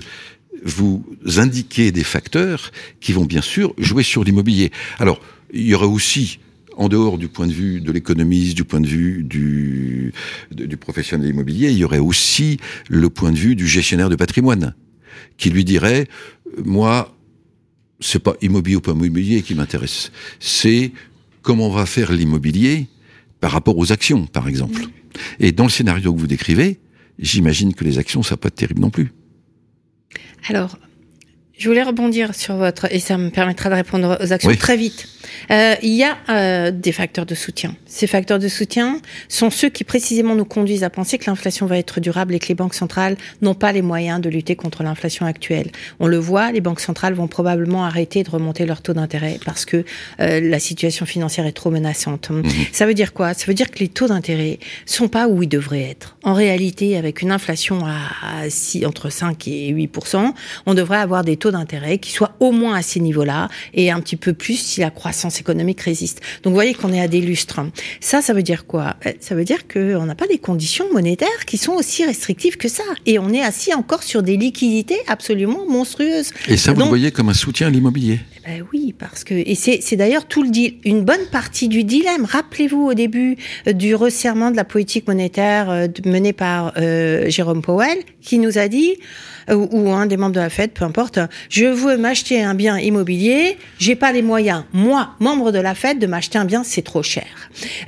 vous 0.63 1.03
indiquez 1.37 1.91
des 1.91 2.03
facteurs 2.03 2.71
qui 2.99 3.13
vont 3.13 3.25
bien 3.25 3.41
sûr 3.41 3.73
jouer 3.77 4.03
sur 4.03 4.23
l'immobilier. 4.23 4.71
Alors, 4.99 5.19
il 5.53 5.67
y 5.67 5.75
aurait 5.75 5.85
aussi 5.85 6.39
en 6.77 6.89
dehors 6.89 7.17
du 7.17 7.27
point 7.27 7.47
de 7.47 7.53
vue 7.53 7.81
de 7.81 7.91
l'économiste, 7.91 8.55
du 8.55 8.63
point 8.63 8.81
de 8.81 8.87
vue 8.87 9.23
du, 9.23 10.13
du 10.51 10.77
professionnel 10.77 11.29
immobilier, 11.29 11.71
il 11.71 11.77
y 11.77 11.83
aurait 11.83 11.99
aussi 11.99 12.57
le 12.89 13.09
point 13.09 13.31
de 13.31 13.37
vue 13.37 13.55
du 13.55 13.67
gestionnaire 13.67 14.09
de 14.09 14.15
patrimoine, 14.15 14.75
qui 15.37 15.49
lui 15.49 15.63
dirait, 15.63 16.07
moi, 16.63 17.15
c'est 17.99 18.19
pas 18.19 18.35
immobilier 18.41 18.75
ou 18.75 18.81
pas 18.81 18.91
immobilier 18.91 19.41
qui 19.41 19.55
m'intéresse. 19.55 20.11
C'est 20.39 20.91
comment 21.41 21.67
on 21.67 21.71
va 21.71 21.85
faire 21.85 22.11
l'immobilier 22.11 22.87
par 23.39 23.51
rapport 23.51 23.77
aux 23.77 23.91
actions, 23.91 24.25
par 24.25 24.47
exemple. 24.47 24.81
Et 25.39 25.51
dans 25.51 25.65
le 25.65 25.69
scénario 25.69 26.13
que 26.13 26.19
vous 26.19 26.27
décrivez, 26.27 26.79
j'imagine 27.19 27.73
que 27.73 27.83
les 27.83 27.97
actions, 27.97 28.23
ça 28.23 28.35
peut 28.35 28.41
pas 28.41 28.47
être 28.49 28.55
terrible 28.55 28.81
non 28.81 28.89
plus. 28.89 29.13
Alors, 30.47 30.77
je 31.57 31.69
voulais 31.69 31.83
rebondir 31.83 32.35
sur 32.35 32.55
votre, 32.55 32.91
et 32.93 32.99
ça 32.99 33.17
me 33.17 33.29
permettra 33.29 33.69
de 33.69 33.75
répondre 33.75 34.17
aux 34.21 34.33
actions 34.33 34.53
très 34.55 34.77
vite. 34.77 35.07
Euh, 35.51 35.75
il 35.81 35.93
y 35.93 36.03
a 36.03 36.17
euh, 36.29 36.71
des 36.71 36.91
facteurs 36.91 37.25
de 37.25 37.35
soutien. 37.35 37.75
Ces 37.85 38.07
facteurs 38.07 38.39
de 38.39 38.47
soutien 38.47 38.99
sont 39.29 39.49
ceux 39.49 39.69
qui 39.69 39.83
précisément 39.83 40.35
nous 40.35 40.45
conduisent 40.45 40.83
à 40.83 40.89
penser 40.89 41.17
que 41.17 41.29
l'inflation 41.29 41.65
va 41.65 41.77
être 41.77 41.99
durable 41.99 42.35
et 42.35 42.39
que 42.39 42.47
les 42.47 42.55
banques 42.55 42.73
centrales 42.73 43.15
n'ont 43.41 43.53
pas 43.53 43.71
les 43.71 43.81
moyens 43.81 44.21
de 44.21 44.29
lutter 44.29 44.55
contre 44.55 44.83
l'inflation 44.83 45.25
actuelle. 45.25 45.71
On 45.99 46.07
le 46.07 46.17
voit, 46.17 46.51
les 46.51 46.61
banques 46.61 46.79
centrales 46.79 47.13
vont 47.13 47.27
probablement 47.27 47.85
arrêter 47.85 48.23
de 48.23 48.29
remonter 48.29 48.65
leur 48.65 48.81
taux 48.81 48.93
d'intérêt 48.93 49.39
parce 49.45 49.65
que 49.65 49.85
euh, 50.19 50.41
la 50.41 50.59
situation 50.59 51.05
financière 51.05 51.45
est 51.45 51.53
trop 51.53 51.71
menaçante. 51.71 52.29
Mhm. 52.29 52.43
Ça 52.71 52.85
veut 52.85 52.93
dire 52.93 53.13
quoi? 53.13 53.33
Ça 53.33 53.45
veut 53.45 53.53
dire 53.53 53.71
que 53.71 53.79
les 53.79 53.87
taux 53.87 54.07
d'intérêt 54.07 54.59
sont 54.85 55.07
pas 55.07 55.27
où 55.27 55.43
ils 55.43 55.49
devraient 55.49 55.89
être. 55.89 56.17
En 56.23 56.33
réalité, 56.33 56.97
avec 56.97 57.21
une 57.21 57.31
inflation 57.31 57.85
à, 57.85 58.41
à 58.41 58.49
6, 58.49 58.85
entre 58.85 59.09
5 59.09 59.47
et 59.47 59.69
8 59.69 59.91
on 60.65 60.73
devrait 60.73 60.97
avoir 60.97 61.23
des 61.23 61.37
taux 61.37 61.44
d'intérêt 61.51 61.97
qui 61.97 62.11
soient 62.11 62.35
au 62.39 62.51
moins 62.51 62.75
à 62.75 62.81
ces 62.81 62.99
niveaux-là 62.99 63.49
et 63.73 63.91
un 63.91 63.99
petit 63.99 64.15
peu 64.15 64.33
plus 64.33 64.55
si 64.59 64.81
la 64.81 64.89
croissance 64.89 65.39
économique 65.39 65.81
résiste. 65.81 66.21
Donc 66.43 66.51
vous 66.51 66.55
voyez 66.55 66.73
qu'on 66.73 66.93
est 66.93 67.01
à 67.01 67.07
des 67.07 67.21
lustres. 67.21 67.61
Ça, 67.99 68.21
ça 68.21 68.33
veut 68.33 68.43
dire 68.43 68.65
quoi? 68.65 68.95
Euh, 69.05 69.11
Ça 69.19 69.35
veut 69.35 69.43
dire 69.43 69.67
qu'on 69.67 70.05
n'a 70.05 70.15
pas 70.15 70.27
des 70.27 70.37
conditions 70.37 70.85
monétaires 70.91 71.45
qui 71.45 71.57
sont 71.57 71.73
aussi 71.73 72.05
restrictives 72.05 72.57
que 72.57 72.67
ça. 72.67 72.83
Et 73.05 73.19
on 73.19 73.29
est 73.29 73.41
assis 73.41 73.73
encore 73.73 74.03
sur 74.03 74.23
des 74.23 74.37
liquidités 74.37 74.99
absolument 75.07 75.65
monstrueuses. 75.67 76.31
Et 76.47 76.57
ça, 76.57 76.73
vous 76.73 76.81
le 76.81 76.87
voyez 76.87 77.11
comme 77.11 77.29
un 77.29 77.33
soutien 77.33 77.67
à 77.67 77.69
l'immobilier? 77.69 78.19
Eh 78.37 78.59
ben 78.59 78.65
oui, 78.73 78.93
parce 78.97 79.23
que 79.23 79.33
et 79.33 79.55
c'est 79.55 79.95
d'ailleurs 79.95 80.27
tout 80.27 80.43
le 80.43 80.49
une 80.87 81.03
bonne 81.03 81.25
partie 81.31 81.67
du 81.67 81.83
dilemme. 81.83 82.25
Rappelez-vous 82.25 82.87
au 82.87 82.93
début 82.93 83.37
euh, 83.67 83.73
du 83.73 83.95
resserrement 83.95 84.51
de 84.51 84.55
la 84.55 84.63
politique 84.63 85.07
monétaire 85.07 85.69
euh, 85.69 85.87
menée 86.05 86.33
par 86.33 86.73
Jérôme 87.27 87.61
Powell, 87.61 87.97
qui 88.21 88.37
nous 88.37 88.57
a 88.57 88.67
dit 88.67 88.93
ou, 89.51 89.91
un 89.91 90.05
des 90.05 90.17
membres 90.17 90.35
de 90.35 90.39
la 90.39 90.49
Fed, 90.49 90.71
peu 90.71 90.85
importe, 90.85 91.19
je 91.49 91.65
veux 91.65 91.97
m'acheter 91.97 92.43
un 92.43 92.53
bien 92.55 92.77
immobilier, 92.77 93.57
j'ai 93.79 93.95
pas 93.95 94.11
les 94.11 94.21
moyens, 94.21 94.63
moi, 94.73 95.11
membre 95.19 95.51
de 95.51 95.59
la 95.59 95.75
Fed, 95.75 95.99
de 95.99 96.07
m'acheter 96.07 96.37
un 96.37 96.45
bien, 96.45 96.63
c'est 96.63 96.81
trop 96.81 97.03
cher. 97.03 97.25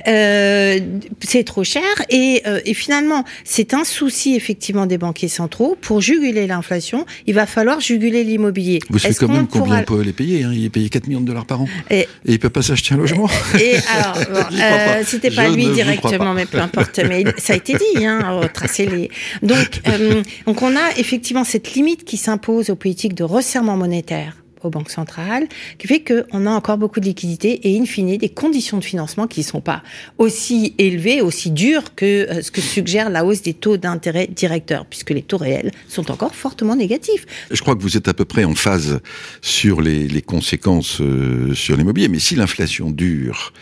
Euh, 0.06 0.78
c'est 1.20 1.44
trop 1.44 1.64
cher 1.64 1.82
et, 2.10 2.42
euh, 2.46 2.60
et 2.64 2.74
finalement, 2.74 3.24
c'est 3.44 3.74
un 3.74 3.84
souci 3.84 4.34
effectivement 4.34 4.86
des 4.86 4.98
banquiers 4.98 5.28
centraux. 5.28 5.76
Pour 5.80 6.00
juguler 6.00 6.46
l'inflation, 6.46 7.06
il 7.26 7.34
va 7.34 7.46
falloir 7.46 7.80
juguler 7.80 8.24
l'immobilier. 8.24 8.80
Vous 8.90 8.98
savez 8.98 9.14
quand 9.14 9.28
même 9.28 9.46
combien 9.46 9.82
pourra... 9.82 9.98
peut 9.98 10.02
les 10.02 10.12
payer 10.12 10.44
hein? 10.44 10.52
Il 10.52 10.64
est 10.64 10.70
payé 10.70 10.88
4 10.88 11.06
millions 11.06 11.20
de 11.20 11.26
dollars 11.26 11.46
par 11.46 11.62
an. 11.62 11.68
Et, 11.90 12.00
et 12.00 12.06
il 12.24 12.38
peut 12.38 12.50
pas 12.50 12.62
s'acheter 12.62 12.94
un 12.94 12.98
logement? 12.98 13.28
Et 13.60 13.76
alors, 13.94 14.18
euh, 14.52 15.02
c'était 15.04 15.30
pas 15.30 15.48
lui 15.48 15.68
directement, 15.68 16.34
mais 16.34 16.46
peu 16.46 16.60
importe. 16.60 17.00
Mais 17.08 17.24
ça 17.38 17.52
a 17.52 17.56
été 17.56 17.74
dit, 17.74 18.04
hein, 18.04 18.38
retracer 18.40 18.86
les. 18.86 19.10
Donc, 19.42 19.80
euh, 19.88 20.22
donc 20.46 20.62
on 20.62 20.76
a 20.76 20.96
effectivement 20.96 21.44
cette 21.48 21.72
limite 21.74 22.04
qui 22.04 22.16
s'impose 22.16 22.70
aux 22.70 22.76
politiques 22.76 23.14
de 23.14 23.24
resserrement 23.24 23.76
monétaire 23.76 24.36
aux 24.64 24.70
banques 24.70 24.90
centrales, 24.90 25.46
qui 25.78 25.86
fait 25.86 26.02
qu'on 26.02 26.46
a 26.46 26.50
encore 26.50 26.78
beaucoup 26.78 26.98
de 26.98 27.04
liquidités 27.04 27.68
et 27.68 27.78
in 27.78 27.86
fine 27.86 28.16
des 28.16 28.28
conditions 28.28 28.78
de 28.78 28.84
financement 28.84 29.26
qui 29.28 29.40
ne 29.40 29.44
sont 29.44 29.60
pas 29.60 29.82
aussi 30.18 30.74
élevées, 30.78 31.20
aussi 31.22 31.50
dures 31.50 31.94
que 31.94 32.28
euh, 32.28 32.42
ce 32.42 32.50
que 32.50 32.60
suggère 32.60 33.08
la 33.08 33.24
hausse 33.24 33.42
des 33.42 33.54
taux 33.54 33.76
d'intérêt 33.76 34.26
directeurs, 34.26 34.84
puisque 34.86 35.10
les 35.10 35.22
taux 35.22 35.36
réels 35.36 35.70
sont 35.88 36.10
encore 36.10 36.34
fortement 36.34 36.74
négatifs. 36.74 37.24
Je 37.50 37.60
crois 37.60 37.76
que 37.76 37.82
vous 37.82 37.96
êtes 37.96 38.08
à 38.08 38.14
peu 38.14 38.24
près 38.24 38.44
en 38.44 38.56
phase 38.56 39.00
sur 39.42 39.80
les, 39.80 40.08
les 40.08 40.22
conséquences 40.22 41.00
euh, 41.00 41.54
sur 41.54 41.76
l'immobilier, 41.76 42.08
mais 42.08 42.18
si 42.18 42.34
l'inflation 42.34 42.90
dure, 42.90 43.52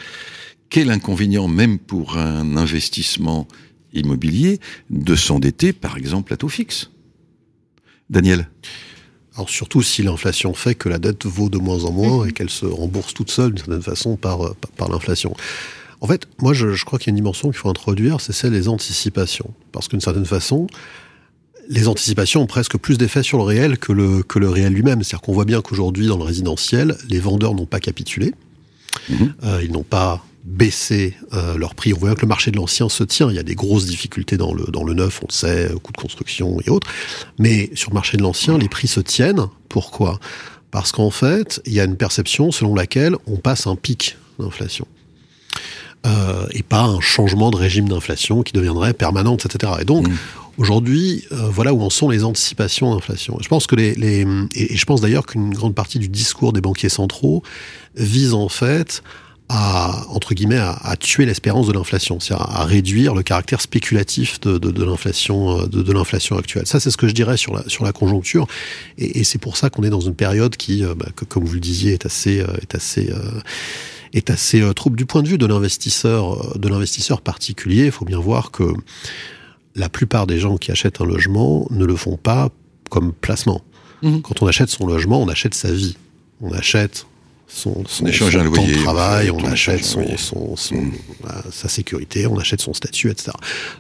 quel 0.71 0.91
inconvénient 0.91 1.47
même 1.47 1.79
pour 1.79 2.17
un 2.17 2.57
investissement 2.57 3.47
immobilier 3.93 4.61
de 4.91 5.15
s'endetter 5.15 5.73
par 5.73 5.99
exemple 5.99 6.33
à 6.33 6.37
taux 6.37 6.49
fixe? 6.49 6.91
Daniel 8.11 8.49
alors 9.37 9.51
surtout 9.51 9.83
si 9.83 10.03
l'inflation 10.03 10.55
fait 10.55 10.75
que 10.75 10.89
la 10.89 10.99
dette 10.99 11.27
vaut 11.27 11.51
de 11.51 11.59
moins 11.59 11.85
en 11.85 11.93
moins 11.93 12.23
mhm. 12.23 12.29
et 12.29 12.33
qu'elle 12.33 12.51
se 12.51 12.67
rembourse 12.67 13.13
toute 13.15 13.31
seule 13.31 13.53
d'une 13.53 13.59
certaine 13.59 13.83
façon 13.83 14.17
par, 14.17 14.47
euh, 14.47 14.57
par, 14.77 14.89
l'inflation. 14.89 15.35
En 16.01 16.07
fait, 16.07 16.27
moi 16.41 16.55
je, 16.55 16.73
je 16.73 16.85
crois 16.85 16.99
qu'il 16.99 17.09
y 17.09 17.11
a 17.11 17.13
une 17.13 17.17
dimension 17.17 17.51
qu'il 17.51 17.59
faut 17.59 17.69
introduire, 17.69 18.21
c'est 18.21 18.33
celle 18.33 18.53
des 18.53 18.69
anticipations. 18.69 19.53
Parce 19.73 19.89
qu'une 19.89 20.01
certaine 20.01 20.25
façon, 20.25 20.67
les 21.69 21.89
anticipations 21.89 22.43
ont 22.43 22.47
presque 22.47 22.79
plus 22.79 22.97
d'effet 22.97 23.23
sur 23.23 23.39
le 23.39 23.45
réel 23.45 23.79
que 23.79 23.93
le, 23.93 24.23
que 24.23 24.39
le 24.39 24.49
réel 24.49 24.73
lui-même. 24.73 25.03
C'est-à-dire 25.03 25.23
qu'on 25.23 25.33
voit 25.33 25.45
bien 25.45 25.61
qu'aujourd'hui, 25.61 26.07
dans 26.07 26.17
le 26.17 26.25
résidentiel, 26.25 26.97
les 27.09 27.19
vendeurs 27.19 27.55
n'ont 27.55 27.67
pas 27.67 27.81
capitulé. 27.81 28.35
Mhm. 29.11 29.35
Euh, 29.45 29.61
ils 29.63 29.73
n'ont 29.73 29.83
pas 29.83 30.25
baisser 30.47 31.15
euh, 31.35 31.59
leur 31.59 31.75
prix. 31.75 31.93
On 31.93 31.99
voit 31.99 32.15
que 32.15 32.23
le 32.23 32.29
marché 32.29 32.51
de 32.51 32.57
l'ancien 32.57 32.89
se 32.89 33.05
tient. 33.05 33.29
Il 33.31 33.37
y 33.37 33.39
a 33.39 33.43
des 33.43 33.57
grosses 33.57 33.87
difficultés 33.87 34.37
dans 34.37 34.55
le, 34.55 34.65
dans 34.65 34.85
le 34.85 34.95
neuf, 34.95 35.21
on 35.23 35.27
le 35.29 35.33
sait, 35.33 35.71
coûts 35.83 35.93
de 35.93 35.99
construction 35.99 36.59
et 36.65 36.71
autres. 36.71 36.89
Mais 37.39 37.71
sur 37.75 37.91
le 37.91 37.95
marché 37.95 38.17
de 38.17 38.23
l'ancien, 38.23 38.57
les 38.57 38.69
prix 38.69 38.87
se 38.89 39.01
tiennent. 39.01 39.47
Pourquoi? 39.69 40.21
Parce 40.71 40.93
qu'en 40.93 41.11
fait, 41.11 41.61
il 41.67 41.73
y 41.73 41.81
a 41.81 41.85
une 41.85 41.97
perception 41.97 42.53
selon 42.53 42.75
laquelle 42.75 43.17
on 43.27 43.37
passe 43.37 43.67
un 43.67 43.77
pic 43.77 44.17
d'inflation. 44.39 44.87
Euh, 46.07 46.47
et 46.53 46.63
pas 46.63 46.83
un 46.83 47.01
changement 47.01 47.51
de 47.51 47.57
régime 47.57 47.89
d'inflation 47.89 48.43
qui 48.43 48.53
deviendrait 48.53 48.93
permanente, 48.93 49.45
etc. 49.47 49.73
Et 49.81 49.85
donc, 49.85 50.07
mmh. 50.07 50.15
aujourd'hui, 50.59 51.25
euh, 51.33 51.49
voilà 51.51 51.75
où 51.75 51.83
en 51.83 51.91
sont 51.91 52.09
les 52.09 52.23
anticipations 52.23 52.95
d'inflation. 52.95 53.37
Je 53.41 53.49
pense 53.49 53.67
que 53.67 53.75
les, 53.75 53.95
les 53.97 54.25
et 54.55 54.77
je 54.77 54.85
pense 54.85 55.01
d'ailleurs 55.01 55.27
qu'une 55.27 55.53
grande 55.53 55.75
partie 55.75 55.99
du 55.99 56.09
discours 56.09 56.53
des 56.53 56.61
banquiers 56.61 56.89
centraux 56.89 57.43
vise 57.97 58.35
en 58.35 58.49
fait 58.49 59.03
à 59.49 60.05
entre 60.09 60.35
guillemets 60.35 60.59
à, 60.59 60.97
tuer 60.99 61.25
l'espérance 61.25 61.69
de 61.69 61.73
l'inflation, 61.73 62.19
c'est-à-dire 62.19 62.47
à 62.49 62.65
réduire 62.65 63.15
le 63.15 63.23
caractère 63.23 63.61
spéculatif 63.61 64.41
de, 64.41 64.59
de, 64.59 64.71
de 64.71 64.85
l'inflation 64.85 65.61
euh, 65.61 65.67
de, 65.67 65.83
de 65.83 65.93
l'inflation 65.93 66.37
actuelle. 66.37 66.67
Ça, 66.67 66.81
c'est 66.81 66.91
ce 66.91 66.97
que 66.97 67.07
je 67.07 67.15
dirais 67.15 67.37
sur 67.37 67.55
la 67.55 67.63
sur 67.69 67.85
la 67.85 67.93
conjoncture, 67.93 68.47
et, 68.99 69.21
et 69.21 69.25
c'est 69.25 69.39
pour 69.39 69.57
ça 69.57 69.71
qu'on 69.71 69.83
est 69.85 69.91
dans 69.91 70.01
une 70.01 70.15
période 70.15 70.57
qui, 70.57 70.85
euh, 70.85 70.95
bah, 70.95 71.07
que, 71.15 71.25
comme 71.25 71.45
vous 71.45 71.55
le 71.55 71.61
disiez, 71.61 71.93
est 71.93 72.07
assez 72.07 72.41
euh, 72.41 72.47
est 72.61 72.75
assez 72.75 73.13
est 74.13 74.31
assez 74.31 74.63
trouble 74.75 74.97
du 74.97 75.07
point 75.07 75.23
de 75.23 75.29
vue 75.29 75.39
de 75.39 75.47
l'investisseur 75.47 76.59
de 76.59 76.69
l'investisseur 76.69 77.21
particulier. 77.21 77.87
Il 77.87 77.93
faut 77.93 78.05
bien 78.05 78.21
voir 78.21 78.51
que 78.51 78.65
la 79.75 79.89
plupart 79.89 80.27
des 80.27 80.39
gens 80.39 80.57
qui 80.57 80.73
achètent 80.73 81.01
un 81.01 81.05
logement 81.05 81.67
ne 81.71 81.85
le 81.85 81.97
font 81.97 82.17
pas 82.17 82.49
comme 82.89 83.13
placement. 83.13 83.63
Mmh. 84.03 84.21
Quand 84.21 84.43
on 84.43 84.47
achète 84.47 84.71
son 84.71 84.87
logement, 84.87 85.21
on 85.23 85.29
achète 85.29 85.55
sa 85.55 85.71
vie. 85.71 85.97
On 86.41 86.53
achète 86.53 87.07
son, 87.49 87.85
son, 87.87 88.07
son 88.07 88.31
temps 88.51 88.67
de 88.67 88.83
travail, 88.83 89.31
on, 89.31 89.45
achète 89.45 89.85
son, 89.85 90.17
son, 90.17 90.57
son 90.57 90.75
mm. 90.75 90.93
sa 91.53 91.69
sécurité, 91.69 92.27
on 92.27 92.39
achète 92.39 92.61
son 92.61 92.75
statut, 92.75 93.11
etc. 93.11 93.31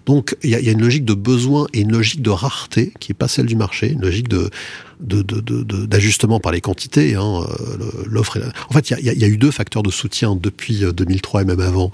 Donc 0.06 0.36
il 0.44 0.50
y 0.50 0.54
a, 0.54 0.60
y 0.60 0.68
a, 0.68 0.72
une 0.72 0.80
logique 0.80 1.04
de 1.04 1.14
besoin 1.14 1.66
et 1.72 1.80
une 1.80 1.92
logique 1.92 2.22
de 2.22 2.30
rareté 2.30 2.92
qui 3.00 3.12
est 3.12 3.14
pas 3.14 3.28
celle 3.28 3.46
du 3.46 3.56
marché, 3.56 3.90
une 3.90 4.02
logique 4.02 4.28
de 4.28 4.50
d'ajustement 4.98 6.40
par 6.40 6.52
les 6.52 6.60
quantités. 6.60 7.16
Hein, 7.16 7.42
euh, 7.42 7.76
l'offre. 8.06 8.38
En 8.70 8.72
fait, 8.72 8.90
il 8.90 9.04
y 9.04 9.10
a, 9.10 9.12
y 9.12 9.24
a, 9.24 9.28
eu 9.28 9.36
deux 9.36 9.50
facteurs 9.50 9.82
de 9.82 9.90
soutien 9.90 10.36
depuis 10.36 10.84
2003 10.90 11.40
euh, 11.40 11.42
et 11.42 11.46
même 11.46 11.60
avant 11.60 11.90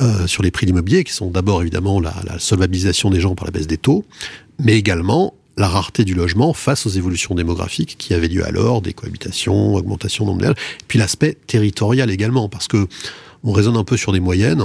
euh, 0.00 0.26
sur 0.26 0.42
les 0.42 0.50
prix 0.50 0.66
de 0.66 0.70
l'immobilier, 0.70 1.04
qui 1.04 1.12
sont 1.12 1.30
d'abord 1.30 1.62
évidemment 1.62 2.00
la, 2.00 2.14
la 2.24 2.38
solvabilisation 2.38 3.10
des 3.10 3.20
gens 3.20 3.34
par 3.34 3.46
la 3.46 3.50
baisse 3.50 3.66
des 3.66 3.78
taux, 3.78 4.04
mais 4.60 4.76
également 4.76 5.34
la 5.56 5.68
rareté 5.68 6.04
du 6.04 6.14
logement 6.14 6.52
face 6.52 6.86
aux 6.86 6.90
évolutions 6.90 7.34
démographiques 7.34 7.96
qui 7.98 8.14
avaient 8.14 8.28
lieu 8.28 8.44
alors, 8.46 8.82
des 8.82 8.92
cohabitations, 8.92 9.74
augmentation 9.74 10.26
nominale, 10.26 10.54
puis 10.88 10.98
l'aspect 10.98 11.36
territorial 11.46 12.10
également, 12.10 12.48
parce 12.48 12.68
que 12.68 12.88
on 13.44 13.52
raisonne 13.52 13.76
un 13.76 13.84
peu 13.84 13.96
sur 13.96 14.12
des 14.12 14.20
moyennes, 14.20 14.64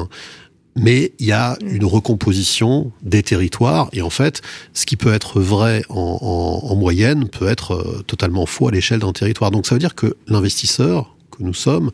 mais 0.76 1.12
il 1.20 1.26
y 1.26 1.32
a 1.32 1.58
une 1.62 1.86
recomposition 1.86 2.92
des 3.02 3.24
territoires, 3.24 3.90
et 3.92 4.02
en 4.02 4.10
fait, 4.10 4.42
ce 4.74 4.86
qui 4.86 4.96
peut 4.96 5.14
être 5.14 5.42
vrai 5.42 5.84
en, 5.90 6.60
en, 6.64 6.76
moyenne 6.76 7.28
peut 7.28 7.48
être 7.48 7.74
euh, 7.74 8.04
totalement 8.08 8.46
faux 8.46 8.70
à 8.70 8.72
l'échelle 8.72 9.00
d'un 9.00 9.12
territoire. 9.12 9.52
Donc 9.52 9.68
ça 9.68 9.76
veut 9.76 9.80
dire 9.80 9.96
que 9.96 10.16
l'investisseur 10.28 11.16
que 11.32 11.44
nous 11.44 11.54
sommes 11.54 11.92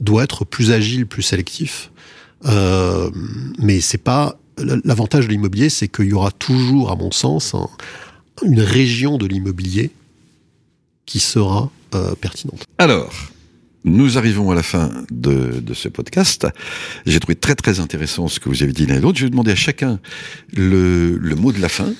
doit 0.00 0.24
être 0.24 0.44
plus 0.44 0.72
agile, 0.72 1.06
plus 1.06 1.22
sélectif, 1.22 1.92
euh, 2.46 3.10
mais 3.58 3.80
c'est 3.80 3.98
pas 3.98 4.38
l'avantage 4.84 5.26
de 5.26 5.30
l'immobilier, 5.30 5.68
c'est 5.68 5.88
qu'il 5.88 6.06
y 6.06 6.12
aura 6.12 6.30
toujours, 6.30 6.90
à 6.90 6.96
mon 6.96 7.10
sens, 7.10 7.54
un, 7.54 7.68
une 8.42 8.60
région 8.60 9.18
de 9.18 9.26
l'immobilier 9.26 9.90
qui 11.06 11.20
sera 11.20 11.70
euh, 11.94 12.14
pertinente. 12.14 12.64
Alors, 12.78 13.12
nous 13.84 14.18
arrivons 14.18 14.50
à 14.50 14.54
la 14.54 14.64
fin 14.64 15.04
de, 15.10 15.60
de 15.60 15.74
ce 15.74 15.88
podcast. 15.88 16.46
J'ai 17.06 17.20
trouvé 17.20 17.36
très 17.36 17.54
très 17.54 17.78
intéressant 17.78 18.26
ce 18.26 18.40
que 18.40 18.48
vous 18.48 18.62
avez 18.62 18.72
dit 18.72 18.84
l'un 18.86 18.96
et 18.96 19.00
l'autre. 19.00 19.18
Je 19.18 19.24
vais 19.24 19.30
demander 19.30 19.52
à 19.52 19.56
chacun 19.56 20.00
le, 20.52 21.16
le 21.16 21.34
mot 21.36 21.52
de 21.52 21.60
la 21.60 21.68
fin. 21.68 21.92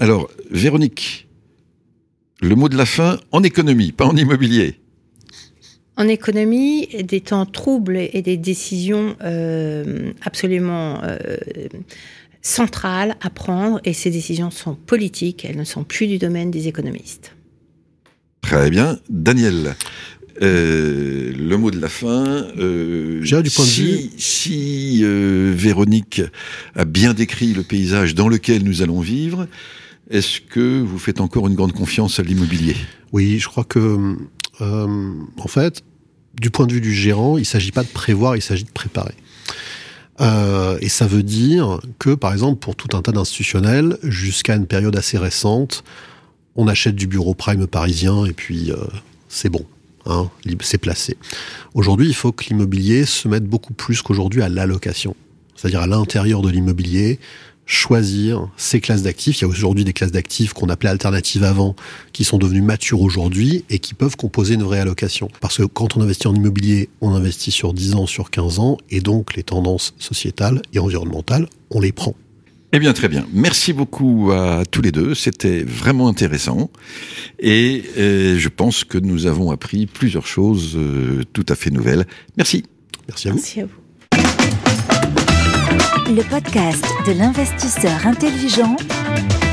Alors, 0.00 0.28
Véronique, 0.50 1.28
le 2.40 2.54
mot 2.56 2.68
de 2.68 2.76
la 2.76 2.86
fin 2.86 3.18
en 3.30 3.42
économie, 3.42 3.92
pas 3.92 4.06
en 4.06 4.16
immobilier. 4.16 4.80
En 5.96 6.06
économie, 6.06 6.88
des 7.02 7.20
temps 7.20 7.46
troubles 7.46 7.98
et 8.12 8.22
des 8.22 8.36
décisions 8.36 9.16
euh, 9.22 10.12
absolument 10.22 11.02
euh, 11.02 11.18
centrale 12.48 13.16
à 13.20 13.30
prendre 13.30 13.80
et 13.84 13.92
ces 13.92 14.10
décisions 14.10 14.50
sont 14.50 14.74
politiques, 14.74 15.44
elles 15.44 15.56
ne 15.56 15.64
sont 15.64 15.84
plus 15.84 16.06
du 16.06 16.18
domaine 16.18 16.50
des 16.50 16.66
économistes. 16.66 17.34
Très 18.40 18.70
bien. 18.70 18.98
Daniel, 19.10 19.76
euh, 20.40 21.32
le 21.36 21.56
mot 21.56 21.70
de 21.70 21.80
la 21.80 21.88
fin. 21.88 22.46
Euh, 22.56 23.20
du 23.20 23.50
point 23.50 23.64
si, 23.64 23.82
de 23.82 23.86
vue. 23.86 24.10
Si 24.16 25.00
euh, 25.02 25.52
Véronique 25.54 26.22
a 26.74 26.84
bien 26.84 27.12
décrit 27.12 27.52
le 27.52 27.62
paysage 27.62 28.14
dans 28.14 28.28
lequel 28.28 28.62
nous 28.62 28.82
allons 28.82 29.00
vivre, 29.00 29.46
est-ce 30.10 30.40
que 30.40 30.80
vous 30.80 30.98
faites 30.98 31.20
encore 31.20 31.48
une 31.48 31.54
grande 31.54 31.72
confiance 31.72 32.18
à 32.18 32.22
l'immobilier? 32.22 32.76
Oui, 33.12 33.38
je 33.38 33.48
crois 33.48 33.64
que, 33.64 34.16
euh, 34.60 35.12
en 35.36 35.48
fait, 35.48 35.82
du 36.40 36.50
point 36.50 36.66
de 36.66 36.72
vue 36.72 36.80
du 36.80 36.94
gérant, 36.94 37.36
il 37.36 37.42
ne 37.42 37.46
s'agit 37.46 37.72
pas 37.72 37.82
de 37.82 37.88
prévoir, 37.88 38.36
il 38.36 38.42
s'agit 38.42 38.64
de 38.64 38.70
préparer. 38.70 39.14
Euh, 40.20 40.78
et 40.80 40.88
ça 40.88 41.06
veut 41.06 41.22
dire 41.22 41.80
que, 41.98 42.14
par 42.14 42.32
exemple, 42.32 42.58
pour 42.58 42.76
tout 42.76 42.96
un 42.96 43.02
tas 43.02 43.12
d'institutionnels, 43.12 43.98
jusqu'à 44.02 44.56
une 44.56 44.66
période 44.66 44.96
assez 44.96 45.18
récente, 45.18 45.84
on 46.56 46.66
achète 46.66 46.96
du 46.96 47.06
bureau 47.06 47.34
prime 47.34 47.66
parisien 47.66 48.24
et 48.24 48.32
puis 48.32 48.72
euh, 48.72 48.76
c'est 49.28 49.48
bon, 49.48 49.64
hein, 50.06 50.28
c'est 50.60 50.78
placé. 50.78 51.16
Aujourd'hui, 51.74 52.08
il 52.08 52.14
faut 52.14 52.32
que 52.32 52.44
l'immobilier 52.44 53.04
se 53.04 53.28
mette 53.28 53.44
beaucoup 53.44 53.74
plus 53.74 54.02
qu'aujourd'hui 54.02 54.42
à 54.42 54.48
l'allocation, 54.48 55.14
c'est-à-dire 55.54 55.80
à, 55.80 55.84
à 55.84 55.86
l'intérieur 55.86 56.42
de 56.42 56.48
l'immobilier, 56.48 57.20
choisir 57.68 58.48
ces 58.56 58.80
classes 58.80 59.02
d'actifs. 59.02 59.38
Il 59.38 59.42
y 59.42 59.44
a 59.44 59.48
aujourd'hui 59.48 59.84
des 59.84 59.92
classes 59.92 60.10
d'actifs 60.10 60.54
qu'on 60.54 60.70
appelait 60.70 60.88
alternatives 60.88 61.44
avant, 61.44 61.76
qui 62.12 62.24
sont 62.24 62.38
devenues 62.38 62.62
matures 62.62 63.02
aujourd'hui 63.02 63.64
et 63.70 63.78
qui 63.78 63.94
peuvent 63.94 64.16
composer 64.16 64.54
une 64.54 64.62
vraie 64.62 64.80
allocation. 64.80 65.28
Parce 65.40 65.58
que 65.58 65.64
quand 65.64 65.96
on 65.96 66.00
investit 66.00 66.26
en 66.26 66.34
immobilier, 66.34 66.88
on 67.02 67.14
investit 67.14 67.50
sur 67.50 67.74
10 67.74 67.94
ans, 67.94 68.06
sur 68.06 68.30
15 68.30 68.58
ans, 68.58 68.78
et 68.90 69.00
donc 69.00 69.36
les 69.36 69.42
tendances 69.42 69.94
sociétales 69.98 70.62
et 70.72 70.78
environnementales, 70.78 71.46
on 71.70 71.80
les 71.80 71.92
prend. 71.92 72.14
Eh 72.72 72.78
bien, 72.78 72.92
très 72.94 73.08
bien. 73.08 73.26
Merci 73.32 73.72
beaucoup 73.72 74.30
à 74.32 74.62
tous 74.70 74.82
les 74.82 74.92
deux. 74.92 75.14
C'était 75.14 75.62
vraiment 75.62 76.08
intéressant. 76.08 76.70
Et 77.38 77.84
euh, 77.98 78.38
je 78.38 78.48
pense 78.48 78.84
que 78.84 78.98
nous 78.98 79.26
avons 79.26 79.50
appris 79.50 79.86
plusieurs 79.86 80.26
choses 80.26 80.74
euh, 80.76 81.22
tout 81.32 81.46
à 81.48 81.54
fait 81.54 81.70
nouvelles. 81.70 82.06
Merci. 82.36 82.64
Merci 83.08 83.28
à 83.28 83.30
vous. 83.32 83.36
Merci 83.36 83.60
à 83.60 83.66
vous 83.66 83.77
le 86.08 86.22
podcast 86.22 86.84
de 87.06 87.12
l'investisseur 87.12 88.06
intelligent, 88.06 88.76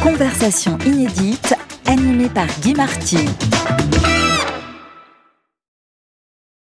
conversation 0.01 0.77
inédite, 0.85 1.53
animée 1.85 2.29
par 2.29 2.47
Guy 2.61 2.73
Marty. 2.73 3.17